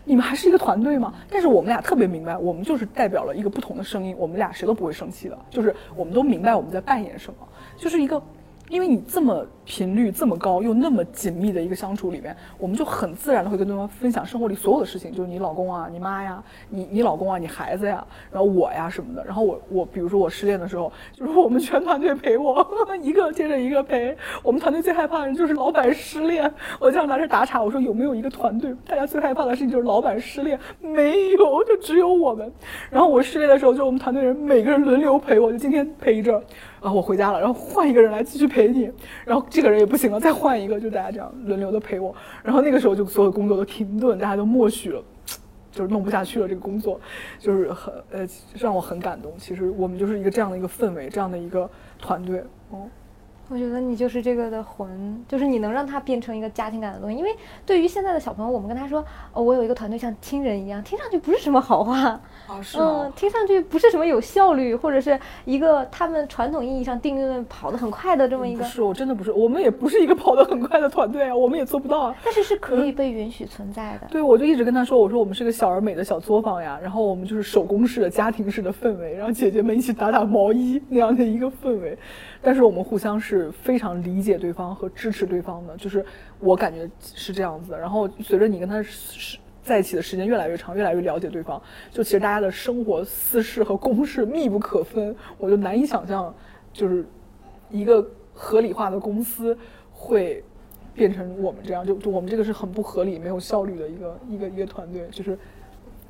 [0.06, 1.13] 你们还是一个团队吗？
[1.30, 8.21] 但是我们俩特别明白，我们就是代表了一个不同的声音，我们俩谁都不会生气的，就是我们都明白我们在扮演什么，就是一个。
[8.69, 19.23] 因为你这么频率这么高，又那么紧密的一个相处里面，我们就很自然的会跟对方分享生活里所有的事情，就是你老公啊、你妈呀、你你老公啊、你孩子呀，然后我呀什么的。
[19.23, 22.65] 然后我我比如说我失恋的时候，就是我们全团队陪我，
[23.01, 24.15] 一个接着一个陪。
[24.43, 30.60] 我们团队最害怕的人就是老板失恋，我经常拿这打岔，我说有没有一个团队，大家最害怕的事情就是老板失恋？
[30.82, 32.51] 没有，就只有我们。
[32.89, 36.41] 然后我失恋的时候，就我们团队人每个人轮流陪我，就今天陪着。
[36.80, 38.92] 啊我回家了，然后换一个人来继续陪你，
[39.26, 42.16] 然后这个人也不行了，再换一个，就大家这样轮流的陪我。
[42.44, 45.04] 然后那个时候就所有工作都停顿，大家都默许了，
[45.72, 46.48] 就是弄不下去了。
[46.48, 47.00] 这个工作
[47.40, 49.34] 就是很呃让我很感动。
[49.38, 52.44] 其实我们就是一个这样的一个氛围，这样的一个团队。
[52.70, 52.88] 哦，
[53.50, 57.18] 我觉得你就是这个的魂，就是你能让他变成一个家庭感的东西。
[57.18, 57.36] 因为
[57.66, 62.22] 对于现在的小朋友，我们跟他说哦，我有一个团队像亲人一样，听上去不是什么好话。
[62.78, 68.64] 嗯，听上去不是什么有效率，或者是一个他们传统意义上定论跑得很快的这么一个。
[68.64, 72.16] 不是，我真的不是，我们也不是一个跑得很快的团队啊，我们也做不到啊。
[72.24, 74.08] 但是是可以被允许存在的。
[74.10, 81.98] 对，我就一直跟他说，我说我们是个小而美的小作坊呀，然后我们就是手工式的家庭式的氛围，然后姐姐们一起打打毛衣那样的一个氛围，
[82.42, 86.06] 但是我们互相是非常理解对方和支持对方的，就是
[86.40, 87.78] 我感觉是这样子的。
[87.78, 89.38] 然后随着你跟他是。
[89.67, 96.34] 在一起的时间越来越长，越来越了解对方，就其实大家的生活私事和公事密不可分，我就难以想象，
[96.71, 97.06] 就是
[97.69, 98.03] 一个
[98.34, 99.56] 合理化的公司
[99.91, 100.41] 会
[100.93, 105.38] 变成我们这样，就就我们这个是很不合理、没有效率的一个一个一个团队，就是，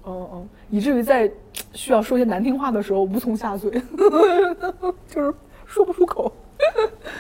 [0.06, 1.30] 嗯嗯，以至于在
[1.74, 3.72] 需要说些难听话的时候无从下嘴，
[5.10, 5.34] 就是
[5.66, 6.32] 说不出口。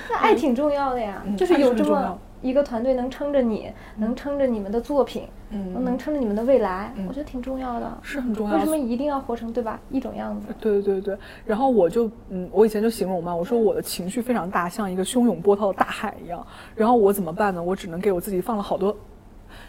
[0.10, 2.19] 那爱挺重要的呀，就是有这么。
[2.48, 8.56] 一个团队能撑着你，能撑着你们的作品，嗯，能撑着你们的未来，我觉得挺重要的，是很重要。
[8.56, 10.48] 为什么一定要活成对吧一种样子？
[10.62, 11.18] 对对对对。
[11.46, 16.48] 然后我就嗯，我以前就形容嘛，我说我的情绪非常大，像一个汹涌波涛的大海一样。
[16.74, 17.62] 然后我怎么办呢？
[17.62, 18.96] 我只能给我自己放了好多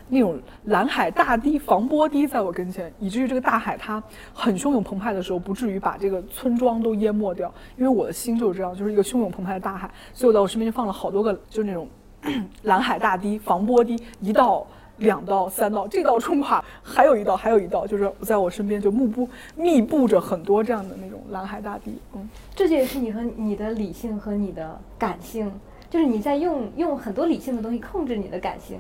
[0.08, 4.00] 那种蓝海大堤防波堤在我跟前，以至于这个大海它
[4.32, 7.52] 很汹涌澎湃的时候，不至于把这个村庄都淹没掉。
[7.76, 11.88] 因为我的心就是这样，就是一个汹涌澎湃的大海，所以我在我身边就放了好多个，就是那种。
[12.62, 14.66] 蓝海大堤防波堤一道、
[14.98, 21.98] 两道、三道，这道冲垮，还有一道，还有一道，就是在我身边就密布密布着很多这样的那种蓝海大堤。
[22.14, 25.52] 嗯，这也是你和你的理性和你的感性，
[25.88, 28.78] 就是你在用用很多理性的东西控制你的感性。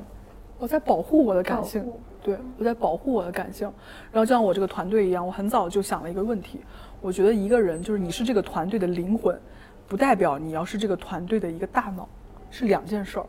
[0.58, 1.84] 我在保护我的感性，
[2.22, 3.70] 对我在保护我的感性。
[4.10, 6.58] 然后就像我这个团队一样，我很早就想了一个问题，
[7.00, 9.38] 我觉得一个人就是你是这个团队的灵魂，
[9.86, 12.08] 不代表你要是这个团队的一个大脑。
[12.50, 13.26] 是两件事儿，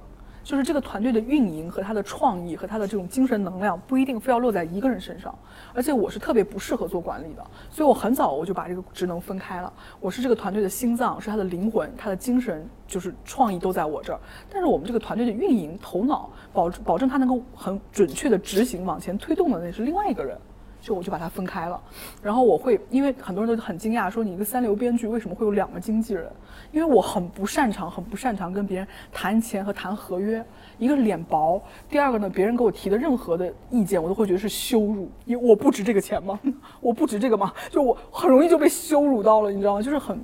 [0.50, 5.38] 就是这个团队的运营和他的创意和他的这种精神能量不一定非要落在一个人身上，
[5.76, 9.72] 而且我是特别不适合做管理的，所以我很早我就把这个职能分开了。
[10.00, 14.20] 我是这个团队的心脏，是他的灵魂，他的精神就是创意都在我这儿。
[14.50, 20.36] 但是我们这个团队的运营头脑保保证他能够很准确的执行往前推动的那是另外一个人。
[20.82, 21.82] 就我就把它分开了，
[22.24, 26.32] 然后我会，因为很多人都很惊讶，说你一个三流编剧为什么会有两个经纪人？
[26.72, 30.44] 因为我很不擅长，很不擅长跟别人谈钱和谈合约。
[30.78, 36.40] 一个是脸薄，第二个呢，别人给我提的任何的意见，我都会觉得是羞辱，因为我不值这个钱吗？
[36.80, 37.54] 我不值这个吗？
[37.70, 39.82] 就我很容易就被羞辱到了，你知道吗？
[39.82, 40.18] 就是很，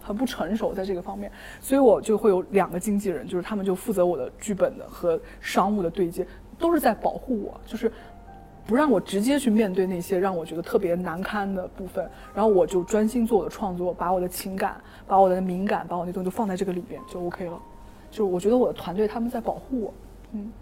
[0.00, 6.24] 很不成熟在这个方面，所以我就会有两个经纪人，就是他们就负责我的剧本的和商务的对接，
[6.56, 7.90] 都是在保护我，就是。
[8.66, 17.58] 不让我直接去面对那些让我觉得特别难堪的部分，然后我就专心做我的创作，把我的情感、把我的敏感、把我那东西就放在这个里边就 OK 了。
[18.10, 19.94] 就我觉得我的团队他们在保护我，
[20.32, 20.52] 嗯。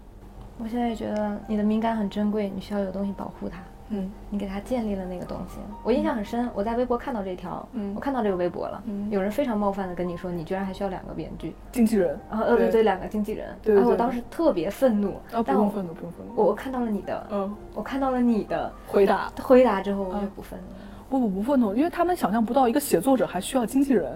[0.57, 3.57] 我现在觉得你的敏感很珍贵，你需要有东西保护它。
[3.91, 6.49] 嗯，你给他建立了那个东西，我印象很深。
[6.55, 20.65] 我在微博看到这条，嗯，我看到这个微博了，嗯，有人非常冒犯的跟你说，你居然还需要两个编剧、经纪人，然后呃对对，两个经纪人，对然后，我当时特别愤怒，啊不用愤怒不用愤怒，我我看到了你的，嗯，我看到了你的回答，回答之后我就不愤怒，
[21.09, 24.11] 不不不愤怒，因为他们想象不到一个写作者还需要经纪人。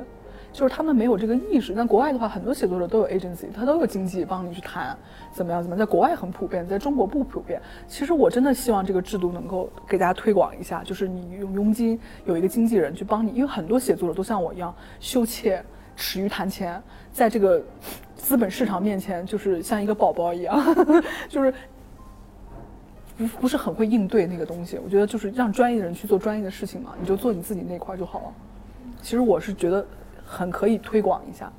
[0.56, 4.98] 就是他们没有这个意识，但国外的话，很多写作者都有 agency，他都有经纪帮你去谈
[5.34, 7.62] 怎么样怎么样，在国外很普遍，在中国不普遍。
[7.90, 15.62] 其实我真的希望这个制度能够给大家推广一下，就是你用佣金有一个经纪人去帮你，因为很多写作者都像我一样羞怯、
[15.98, 17.62] 耻于谈钱，在这个
[18.16, 20.58] 资本市场面前就是像一个宝宝一样，
[21.28, 21.54] 就是
[23.18, 24.80] 不不是很会应对那个东西。
[24.82, 28.34] 我觉得就是让专业的人去做专业的事情嘛，你就做你自己那块就好了。
[29.02, 29.86] 其实我是觉得。
[30.26, 31.52] 很可以推广一下。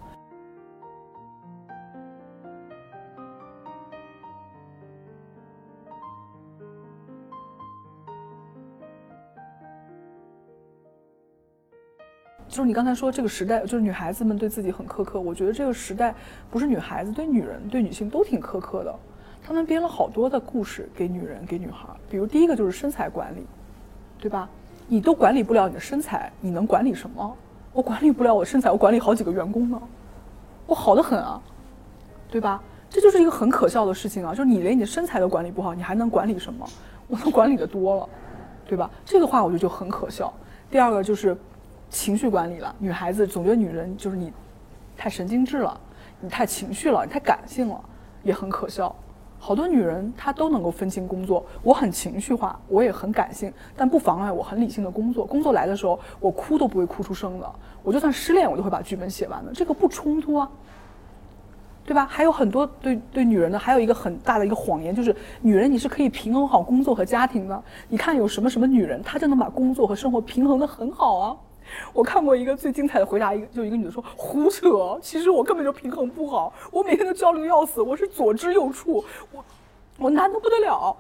[12.49, 15.21] 就是你刚才说这个时代，就是女孩子们对自己很苛刻。
[15.21, 16.15] 我觉得这个时代
[16.51, 18.99] 不是女孩子对女人、对女性都挺苛刻的。
[19.45, 21.87] 他们编了好多的故事给女人、给女孩。
[22.11, 23.45] 比如第一个就是身材管理，
[24.19, 24.49] 对吧？
[24.89, 27.37] 你都管理不了你的身材，你能管理什么？
[27.77, 29.79] 我管理不了我身材，我管理好几个员工呢，
[30.67, 31.39] 我好的很啊，
[32.31, 32.63] 对吧？
[32.89, 34.31] 这就是一个很可笑的事情啊！
[34.31, 36.67] 就是你连你的身材都管理不好，你还能管理什么？
[37.07, 38.09] 我都管理的多了，
[38.67, 38.91] 对吧？
[39.05, 40.33] 这个话我觉得就很可笑。
[40.71, 41.37] 第二个就是
[41.91, 44.33] 情绪管理了，女孩子总觉得女人就是你
[44.97, 45.79] 太神经质了，
[46.19, 47.79] 你太情绪了，你太感性了，
[48.23, 48.97] 也很可笑。
[49.47, 55.25] 好多女人她都能够分清工作，我很情绪化，我也很感性，但不妨碍我很理性的工作。
[55.25, 57.49] 工作来的时候，我哭都不会哭出声的。
[57.85, 60.51] 我就算失恋，我都会把剧本写完的，这个不冲突啊，
[61.85, 62.05] 对吧？
[62.11, 67.63] 还有很多对对女人的，还有一个很大的一个谎言，就是女人你是可以平衡好工作和家庭的。
[67.89, 71.37] 你看有什么什么女人，她就能把工作和生活平衡的很好啊。
[71.93, 79.45] 我看过一个最精彩的回答，一个就一个女的说胡扯，其实我根本就平衡不好，我每天都焦虑要死，我是左支右绌，我
[79.99, 80.97] 我难的不得了。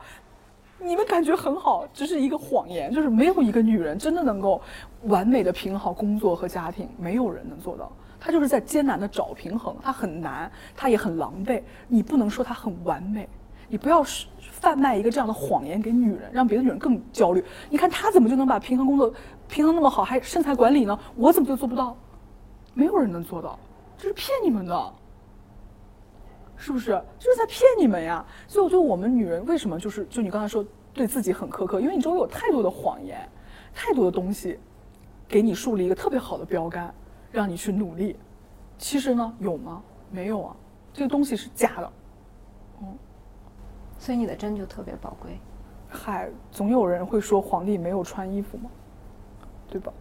[0.78, 4.60] 你们感觉很好，只是一个谎言，就是没有一个女人真的能够
[5.04, 7.90] 完美的平衡好工作和家庭，没有人能做到。
[8.20, 11.62] 她就是在艰难的找平衡，她很难，她也很狼狈。
[11.88, 13.26] 你不能说她很完美，
[13.68, 17.42] 你不要是贩卖一个这样的谎言给女人，让别的女人更焦虑。
[17.70, 19.12] 你看她怎么就能把平衡工作
[19.48, 20.98] 平衡那么好，还身材管理呢？
[21.14, 21.96] 我怎么就做不到？
[22.74, 23.58] 没有人能做到，
[23.96, 24.92] 这是骗你们的。
[26.58, 28.24] 是不是就是在骗你们呀？
[28.48, 33.28] 所以我觉得我们女人为什么就是就你刚才说对自己很苛刻，因为你周围有太多的谎言，
[33.74, 34.58] 太多的东西，
[35.28, 36.94] 给你树立一个特别好的标杆，
[37.30, 38.16] 让你去努力。
[38.78, 39.82] 其实呢，有吗？
[40.10, 40.56] 没有啊，
[40.94, 41.92] 这个东西是假的。
[42.80, 42.96] 嗯，
[43.98, 45.38] 所以你的真就特别宝贵。
[45.88, 48.70] 嗨，总有人会说皇帝没有穿衣服吗？
[49.70, 49.92] 对吧？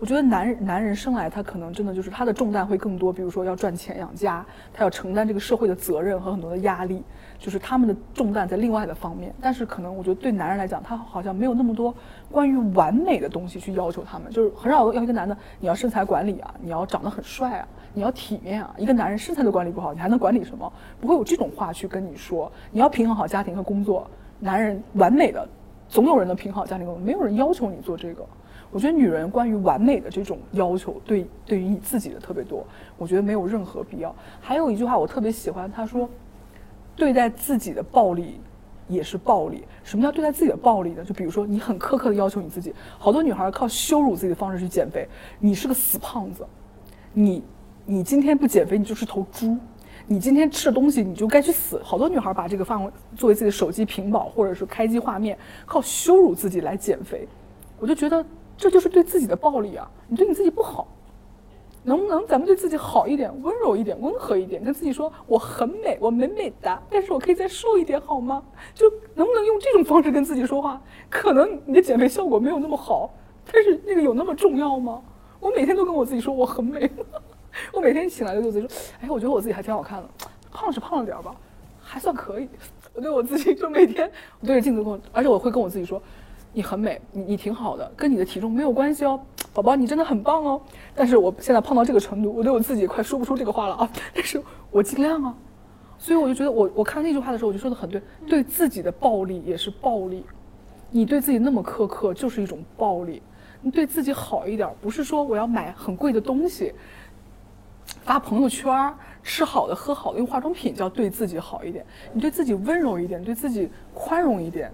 [0.00, 7.02] 我觉得男人男人生来他可能真的就是他的重担会更多，比如说要赚钱养家，他要承担这个社会的责任和很多的压力，
[7.38, 9.32] 就是他们的重担在另外的方面。
[9.40, 11.94] 但是可能我觉得对男人来讲，他好像没有那么多
[12.28, 18.74] 关于完美的东西去要求他们，就是很少要一个男的你要身材管理啊，你要长得很帅啊，你要体面啊。
[18.76, 20.70] 一个男人身材都管理不好，你还能管理什么？
[21.00, 22.50] 不会有这种话去跟你说。
[22.72, 25.48] 你要平衡好家庭和工作，男人完美的，
[25.88, 28.26] 总有人能平衡好家庭工作，没有人要求你做这个。
[28.74, 32.66] 我觉得女人关于完美的这种要求，对对于你自己的特别多，
[32.98, 34.12] 我觉得没有任何必要。
[34.40, 36.10] 还有一句话我特别喜欢，他说
[36.96, 38.40] ：“对待自己的暴力
[38.88, 41.04] 也是暴力。”什么叫对待自己的暴力呢？
[41.04, 45.06] 就比如说你很苛刻的要求你自己，好多女孩靠羞辱自己的方式去减肥。
[45.38, 46.44] 你是个死胖子，
[47.12, 47.44] 你
[47.86, 49.56] 你今天不减肥，你就是头猪。
[50.08, 51.80] 你今天吃的东西你就该去死。
[51.80, 57.28] 好多女孩把这个放作为自己的手机屏保或者是开机画面，靠羞辱自己来减肥。
[57.78, 58.24] 我就觉得
[58.56, 59.90] 这就是对自己的暴力啊！
[60.08, 60.88] 你对你自己不好，
[61.82, 68.42] 能不能咱们对自己好一点，温柔一点，温和一点，跟自己说我很美，我美美的，但是我可以再瘦一点好吗？
[68.74, 70.80] 就能不能用这种方式跟自己说话？
[71.10, 73.10] 可能你的减肥效果没有那么好，
[73.52, 75.02] 但是那个有那么重要吗？
[75.40, 76.90] 我每天都跟我自己说我很美。
[77.72, 80.08] 我每天醒来就对自己说：“哎，我觉得我自己还挺好看的，
[80.50, 81.32] 胖是胖了点吧，
[81.80, 82.48] 还算可以。
[82.94, 86.02] ”我对我自己就每天我对着镜子跟我，而且我会跟我自己说
[86.54, 89.20] ：“你很美，你你挺好的，跟你的体重没有关系哦，
[89.52, 90.60] 宝宝你真的很棒哦。”
[90.94, 93.90] 但是我现在胖到这个程度，我对我自己快说不出这个话了啊！
[94.14, 95.34] 但是我尽量啊，
[95.98, 100.24] 所以我就觉得我我看那句话的时候，我就说的很对，对自己的暴力也是暴力，
[100.90, 103.20] 你对自己那么苛刻就是一种暴力。
[103.66, 106.72] 你对自己好一点，不是说我要买很贵的东西。
[108.02, 111.84] 发朋友圈，吃好的喝好的，用化妆品叫对自己好一点。
[112.12, 114.70] 你对自己温柔一点，对自己宽容一点，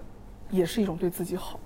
[0.49, 1.57] 也是一种对自己好。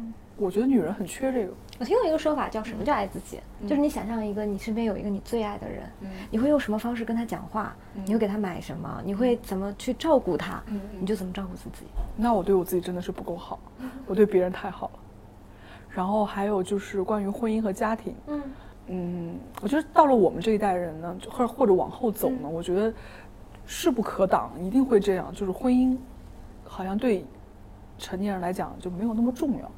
[0.00, 1.52] 嗯，我觉得女人很缺这个。
[1.78, 3.40] 我听过一个说法，叫什么叫爱自己？
[3.66, 5.82] 就是你想象一个你身边有一个你最爱的人，
[6.30, 7.74] 你会用什么方式跟他讲话？
[8.04, 9.02] 你会给他买什么？
[9.04, 10.62] 你会怎么去照顾他？
[11.00, 11.86] 你就怎么照顾自己。
[12.16, 13.58] 那我对我自己真的是不够好，
[14.06, 14.98] 我对别人太好了。
[15.90, 18.14] 然后还有就是关于婚姻和家庭。
[18.26, 18.42] 嗯。
[18.86, 22.92] 嗯，我觉得到了我们这一代人呢，或者或者往后走呢，我觉得
[23.64, 25.32] 势不可挡，一定会这样。
[25.32, 25.96] 就是婚姻，
[26.64, 27.24] 好像对
[27.98, 29.70] 成年人来讲就没有那么重要。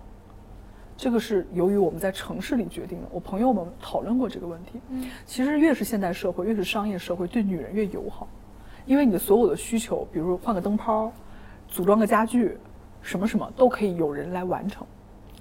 [0.97, 3.09] 这个是由于我们在城市里决定的。
[3.11, 4.81] 我朋友们讨论过这个问题。
[4.89, 8.27] 嗯，其实越是现代社会，越是商业社会，对女人越友好，
[8.87, 11.13] 因为你的所有的需求，比如换个灯泡、
[11.69, 12.57] 组装个家具，
[13.03, 14.87] 什么什么都可以有人来完成。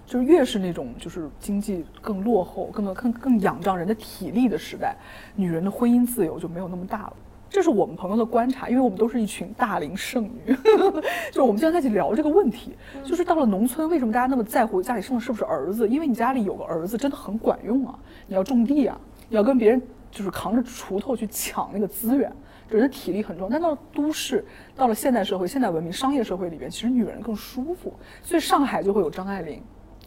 [0.06, 4.96] 就是越是那种就是经济更落后、更更更仰仗人的体力的时代，
[5.36, 7.13] 女人的婚姻自由就没有那么大了。
[7.50, 10.56] 这是我们朋友的观察，因为我们都是一群大龄剩女，
[11.32, 12.76] 就我们经常在一起聊这个问题。
[13.04, 15.88] 就是到了农村，为什么大家那么在乎家里生的是不是儿子？
[15.88, 17.98] 因为你家里有个儿子真的很管用啊！
[18.28, 19.82] 你要种地啊，你要跟别人
[20.12, 22.32] 就是扛着锄头去抢那个资源，
[22.68, 23.48] 人的体力很重。
[23.50, 24.44] 但到了都市，
[24.76, 27.94] 到了现代社会、现代文明、商业社会里边，其实女人更舒服。
[28.22, 29.62] 所以上海就会有张爱玲。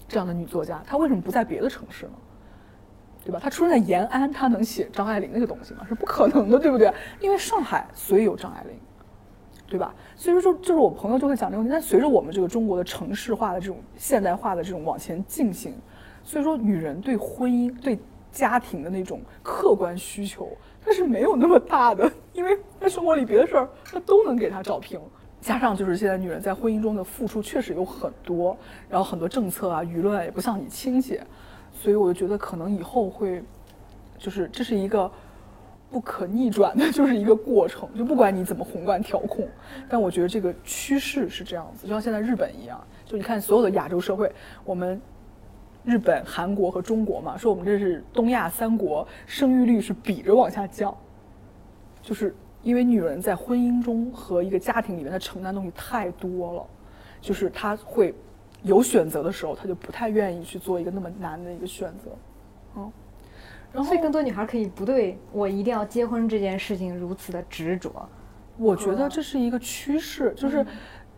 [0.06, 2.12] 这样的女作家，她为什么不在别的城市呢？
[3.28, 3.38] 对吧？
[3.38, 5.84] 她出生在延安，她能写张爱玲那个东西吗？
[5.86, 6.90] 是不可能的，对不对？
[7.20, 8.72] 因为上海，所以有张爱玲，
[9.66, 9.94] 对吧？
[10.16, 11.70] 所以说，就就是我朋友就会讲这个问题。
[11.70, 15.74] 但随着我们这个中国的城市化的这种现代化的这种往前进行，
[16.24, 17.98] 所以说女人对婚姻、对
[18.32, 20.48] 家庭的那种客观需求，
[20.82, 24.98] 她是没有那么大的，因为在生活里别的事儿，她都能给她找平。
[25.38, 28.56] 加上就是现在女人在婚姻中的付出确实有很多，
[28.88, 31.22] 然后很多政策啊、舆论啊也不向你倾斜，
[31.80, 33.42] 所以我就觉得可能以后会，
[34.18, 35.10] 就是这是一个
[35.90, 37.88] 不可逆转的， 就是一个过程。
[37.96, 39.48] 就不管你怎么宏观调控，
[39.88, 44.30] 但我觉得这个趋势是这样子，就像现在日本一样，就你看所有的亚洲社会，
[44.64, 45.00] 我们
[45.84, 50.92] 日本、韩国和中国嘛，说我们这是东亚三国，生育率是比着往下降，
[52.02, 52.34] 就是。
[52.64, 56.66] 因为女人在婚姻中和一个家庭里面，她承担东西太多了，
[57.20, 58.12] 就是她会
[58.62, 62.10] 有选择的时候，他就不太愿意去做一个那么难的一个选择，
[62.76, 62.92] 嗯。
[63.72, 68.08] 然后，所以更多女孩可以不对我一定要结婚这件事情如此的执着。
[68.56, 70.64] 我觉得这是一个趋势，就是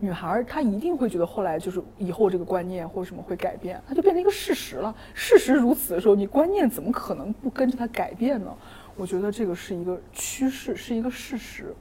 [0.01, 4.93] 女孩她一定会觉得后来就是以后这个观念或什么会改变，它就变成一个事实了。
[5.15, 8.53] 事实如此的时候，你观念怎么可能不跟着它改变呢？
[8.97, 11.73] 我觉得这个是一个趋势，是一个事实，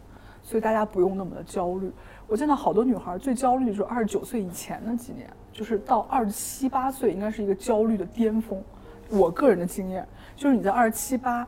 [0.43, 1.91] 所以大家不用那么的焦虑。
[2.29, 8.61] 我见到好多女孩最焦虑就是二十九岁以前的几年，就是到二十七八岁应该是一个焦虑的巅峰。
[9.09, 11.47] 我个人的经验就是你在二十七八、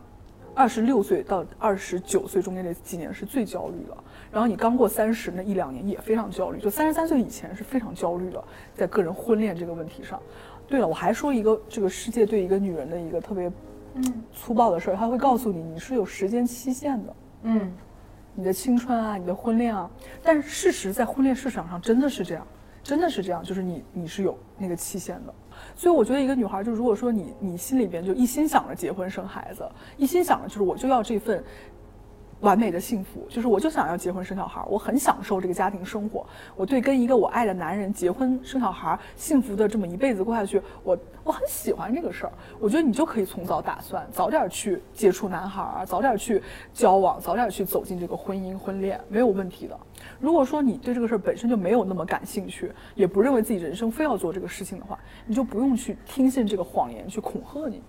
[0.55, 3.95] 二十六岁到二十九岁中间这几年是最焦虑的，
[4.31, 10.19] 然后你刚过三十那一两年也非常焦虑，就三十三岁以前是非常焦虑的，在个人婚恋这个问题上。
[10.67, 13.51] 对了，我还说一个这个世界对一个女人的一个特别。
[13.93, 17.15] 嗯，粗暴的事儿，他会告诉你，你是有时间期限的。
[17.43, 17.69] 嗯，
[18.33, 19.89] 你的青春啊，你的婚恋啊，
[20.23, 22.47] 但是事实在婚恋市场上真的是这样，
[22.83, 25.33] 真的是这样，就是你你是有那个期限的。
[25.75, 31.43] 所以我觉得一个女孩，就如果说你你心里边就一心想着结婚生孩子，一心想着就是我就要这份。
[32.41, 36.25] 完美的幸福，就是我就想要结婚生小孩，我很享受这个家庭生活。
[36.55, 42.33] 我对跟一个我爱的男人结婚生小孩，幸福的这么一辈子过下去，我我很喜欢这个事儿。
[42.59, 46.41] 我觉得你就可以从早打算，早点去接触男孩儿，早点去
[46.73, 49.79] 交往，早点去走进这个婚姻婚恋，没有问题的。
[50.19, 57.83] 如果说你对这个事儿本身就没有那么感兴趣，也不认为自己人生非要做这个事情的话，你就不用去听信这个谎言去恐吓你。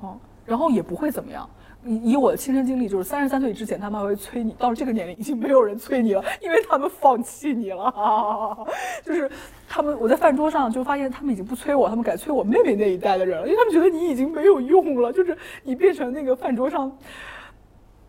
[0.00, 0.16] 哦，
[0.46, 1.46] 然后也不会怎么样。
[1.84, 8.66] 以以我的亲身经历，就是三十三岁之前，他们还会催你；到了这个年龄，已经没有人催你了，因为他们放弃你了。
[9.04, 9.30] 就是
[9.68, 16.90] 他们，我在饭桌上就发现他们已经不催我，他们改催我妹妹那一代的人了，因为他们觉得你已经没有用了，就是你变成那个饭桌上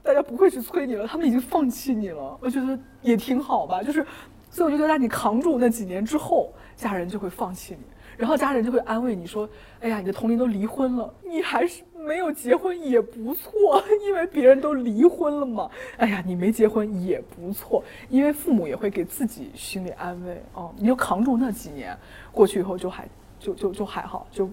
[0.03, 2.37] 大家不会去催你了，他们已经放弃你了。
[2.41, 4.05] 我觉得也挺好吧，就是
[4.49, 7.85] 所以我就觉得你扛住那几年之后，家人就会放弃你。
[8.17, 9.49] 然后家人就会安慰你说
[9.79, 15.69] ：“哎呀，你的同龄都离婚了，你还是没有结婚也不错， 因为别人都离婚了嘛。
[15.97, 20.73] 哎呀，你没结婚也不错，因为父母也会给自己心理安慰哦。
[20.77, 21.97] 你就扛住那几年，
[22.31, 23.07] 过去以后就还
[23.39, 24.27] 就就就还好。
[24.31, 24.49] 就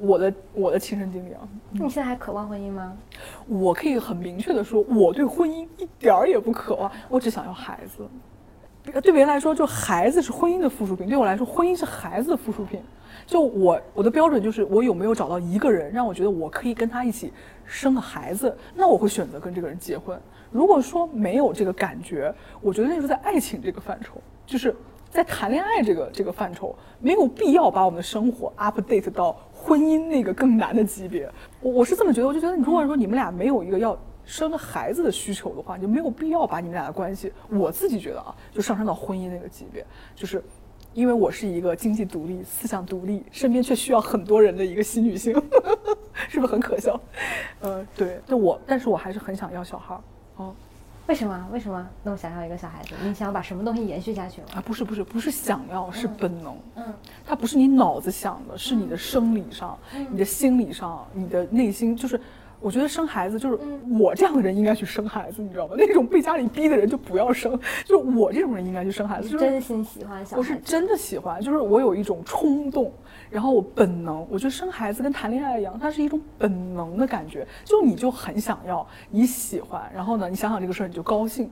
[0.00, 1.48] 我的我的亲身经历啊。
[1.70, 2.96] 你现在还渴望婚姻吗？
[3.46, 8.06] 我可以很明确的说，我对婚姻一点儿也不渴望，我只想要孩子。
[8.92, 12.80] 对别人来说，就孩子是婚姻的附属品；对我来说，婚姻是孩子的附属品。
[13.26, 17.32] 就我我的标准就是我有没有找到一个人让我觉得我可以跟他一起
[17.64, 20.18] 生个孩子，那我会选择跟这个人结婚。
[20.52, 24.74] 如果说没有这个感觉，我觉得那是在爱情这个范畴，就是
[25.10, 31.28] 在谈恋爱这个这个范畴，没有必要把我们的生活 update 到婚姻那个更难的级别。
[31.60, 39.82] 我我是这么觉得，我就觉得如果说你们俩没有一个要生个孩子的需求的话，就没有必要把你们俩的关系，我自己觉得啊，就上升到婚姻那个级别，
[40.14, 40.42] 就是。
[40.94, 45.30] 因为我是一个经济独立、思想独立，身边却需要很多人的一个新女性，
[46.26, 46.98] 是不是很可笑？
[47.60, 50.00] 呃，对，就我，但是我还是很想要小孩儿。
[50.36, 50.54] 哦，
[51.06, 51.48] 为什么？
[51.52, 52.94] 为什么那么想要一个小孩子？
[53.02, 54.46] 你想要把什么东西延续下去吗？
[54.54, 56.56] 啊，不是，不是，不是想要，是本能。
[56.76, 56.94] 嗯，
[57.26, 59.78] 它不是你脑子想的，是你的生理上、
[60.10, 62.18] 你的心理上、你的内心，就是。
[62.66, 63.56] 我觉得生孩子就是
[63.96, 65.76] 我这样的人应该去生孩子，你知道吗？
[65.78, 69.28] 那种被家里逼的人就不要生，就是我这种人应该去生孩子。
[69.28, 72.92] 就是真心喜欢小孩，我是真的喜欢，就是我有一种冲动，
[73.30, 81.48] 然后我本能，我觉得生孩子跟谈恋爱一样，它是一种本能的感觉，就你就很想要，你喜欢，然后呢，你想想这个事儿你就高兴。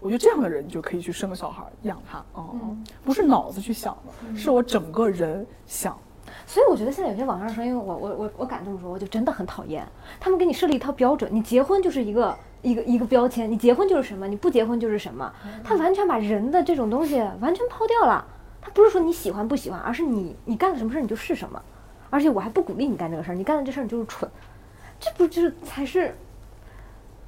[0.00, 5.94] 我觉得这样的人你就可以去生个小孩养他，嗯，不是脑子去想的，是我整个人想。
[6.46, 9.86] 所以我觉得现在有些网上说，因为我我我我敢这么说，我就真的很讨厌
[10.20, 15.32] 他们给你设立一套标准，你结婚就是一个一个一个标签，你结婚就是什么，你不结婚就是什么，
[15.64, 18.24] 他完全把人的这种东西完全抛掉了。
[18.60, 21.60] 他不是说你喜欢不喜欢，而是你你干了什么事儿你就是什么，
[22.10, 24.30] 而且我还不鼓励你干这个事儿，你干了这事儿你就是蠢，
[25.00, 26.14] 这不就是才是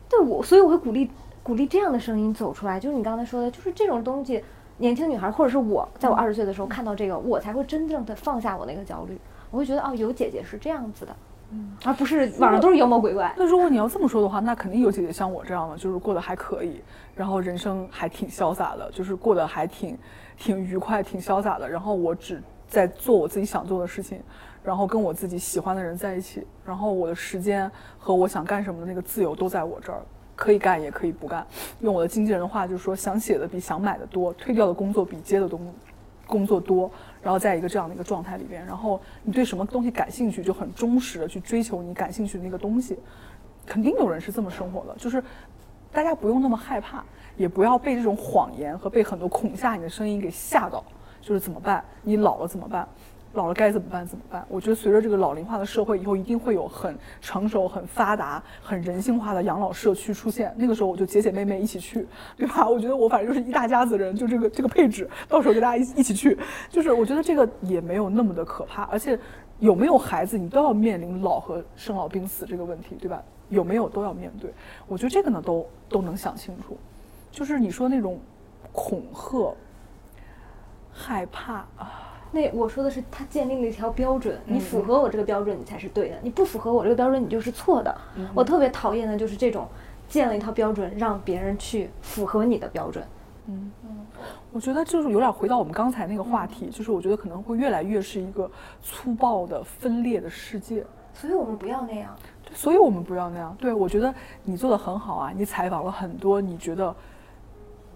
[0.09, 1.11] 对我，所以我会鼓励
[1.43, 4.45] 鼓励这样的声音走出来，就是你刚才说的，就是这种东西。
[4.79, 9.18] 年轻女孩，或者是我，在我二十岁的时候看到这个，我才会真正的放下我那个焦虑。
[9.51, 11.16] 我会觉得，哦，有姐姐是这样子的，
[11.51, 13.33] 嗯，而不是网上都是妖魔鬼怪。
[13.39, 16.83] 那如果你要这么说的话，那肯定有姐姐像我这样的，就是过得还可以，
[17.14, 19.97] 然后人生还挺潇洒的，就是过得还挺
[20.37, 21.68] 挺愉快、挺潇洒的。
[21.68, 24.20] 然后我只在做我自己想做的事情，
[24.62, 30.03] 然后跟我自己喜欢的人在一起，然后我的时间和我想干什么的那个自由都在我这儿。
[30.37, 31.45] 可以干也可以不干，
[31.80, 35.74] 用我的经纪人的话就是说，想写的比想买的多，推掉的工作比接的东
[36.26, 36.91] 工作多，
[37.22, 42.99] 然后在一个这样的一个状态里边，然后你对什么东西感兴趣，就很忠实的去追求你感兴趣的那个东西，
[43.64, 45.24] 肯定有人是这么生活的，就是
[45.91, 47.03] 大家不用那么害怕，
[47.37, 50.84] 也不要被这种谎言和被很多恐吓你的声音给吓到，
[51.22, 51.82] 就是怎么办？
[52.03, 52.87] 你老了怎么办？
[53.37, 54.07] 老了该怎么办？
[54.07, 54.45] 怎么办？
[54.49, 60.53] 我觉得随着这个老龄化的社会，以后一定会有很成熟、很发达、很人性化的养老社区出现。
[60.57, 62.07] 那个时候我就姐姐妹妹一起去，
[62.37, 62.68] 对吧？
[62.68, 66.37] 我觉得我反正就是一大家子人，就这个这个配置，到时候就大家一一起去。
[66.70, 69.18] 就是我觉得这个也没有那么的可怕，而且
[69.59, 73.22] 有没有孩子，你都要面临老和生老病死这个问题，对吧？
[73.49, 74.51] 有没有都要面对。
[74.89, 76.76] 我觉得这个呢，都都能想清楚。
[77.30, 78.18] 就是你说那种
[78.72, 79.55] 恐吓、
[80.93, 82.06] 害怕啊。
[82.33, 87.97] 那我说的是，他建立了一条标准，你符合我这个标准，你才是对的；你不符合我这个标准，你就是错的。
[88.35, 89.66] 我特别讨厌的就是这种
[90.09, 93.05] 建了一套标准，让别人去符合你的标准。
[93.49, 94.07] 嗯嗯，
[94.53, 98.51] 我觉得就是有点回到我们刚才那个话题，就是我觉得可能会越来越是一个
[98.83, 100.85] 粗暴的分裂的世界。
[101.14, 102.14] 所以我们不要那样。
[102.53, 103.57] 所以我们不要那样。
[103.59, 104.12] 对，我觉得
[104.43, 106.95] 你做的很好啊，你采访了很多你觉得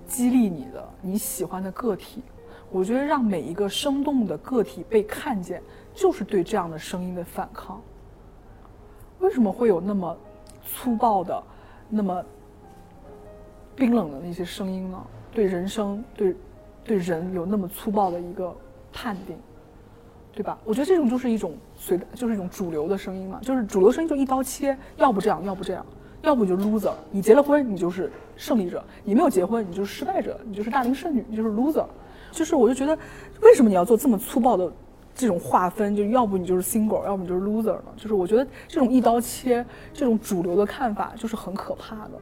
[0.06, 2.22] 激励你的、你喜欢的个体。
[2.70, 5.60] 我觉得让每一个生动的个体被看见，
[5.94, 7.80] 就是对这样的声音的反抗。
[9.18, 10.16] 为什么会有那么
[10.64, 11.42] 粗暴的、
[11.88, 12.24] 那么
[13.74, 14.98] 冰冷的那些声音呢？
[15.32, 16.34] 对人生、对
[16.84, 18.54] 对人有那么粗暴的一个
[18.92, 19.36] 判定，
[20.32, 20.58] 对吧？
[20.64, 23.38] 我觉得这种就是一种随，就是一种主流的声音嘛。
[23.42, 25.84] 就是主流声音就一刀切，要不这样，要不这样，
[26.22, 26.92] 要不就 loser。
[27.10, 31.84] 你结了婚，你就是胜利者；你没有结婚，你就是失败者，你就是大龄剩女，你就是 loser。
[32.30, 32.96] 就是，我就觉得，
[33.42, 34.70] 为什么你要做这么粗暴的
[35.14, 37.84] 这种划分，就要不你就是 single，要不你就是 loser 呢？
[37.96, 42.12] 就是我觉得这种一刀切，这种主流的看法就是很可怕的。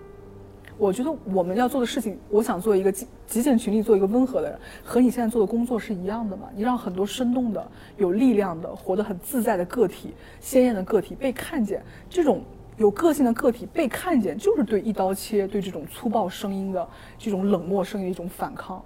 [0.76, 6.48] 我觉得我们要做的事情，我想做一个极极简群力，做一个温和的人，和你现在做的工作是一样的嘛？
[6.54, 12.42] 你让很多生动的、有力量的、活得很自在的个体、鲜艳的个体被看见，这种
[12.76, 16.88] 有个性的个体被看见，就是对一刀切、对这种粗暴声音的
[17.18, 18.80] 这种冷漠声音的一种反抗。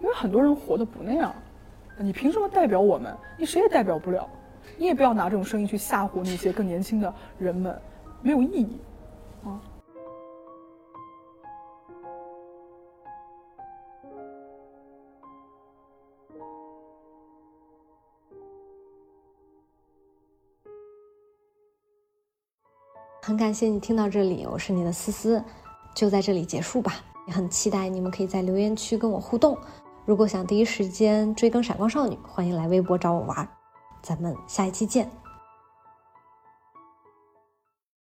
[0.00, 1.34] 因为很多人活得不那样。
[1.98, 3.16] 你凭什么代表我们？
[3.38, 4.28] 你谁也代表不了。
[4.76, 7.80] 你也不要拿这种声音去吓唬那些更年轻的人们，
[8.20, 8.78] 没有意义。
[9.44, 9.60] 啊。
[23.22, 25.42] 很感谢你听到这里，我是你的思思，
[25.94, 26.92] 就在这里结束吧。
[27.26, 29.58] 也很期待你们可以在留言区跟我互动。
[30.06, 33.46] 如果想第一时间追更《闪光少女》，欢迎来微博找我玩。
[34.00, 35.25] 咱们下一期见。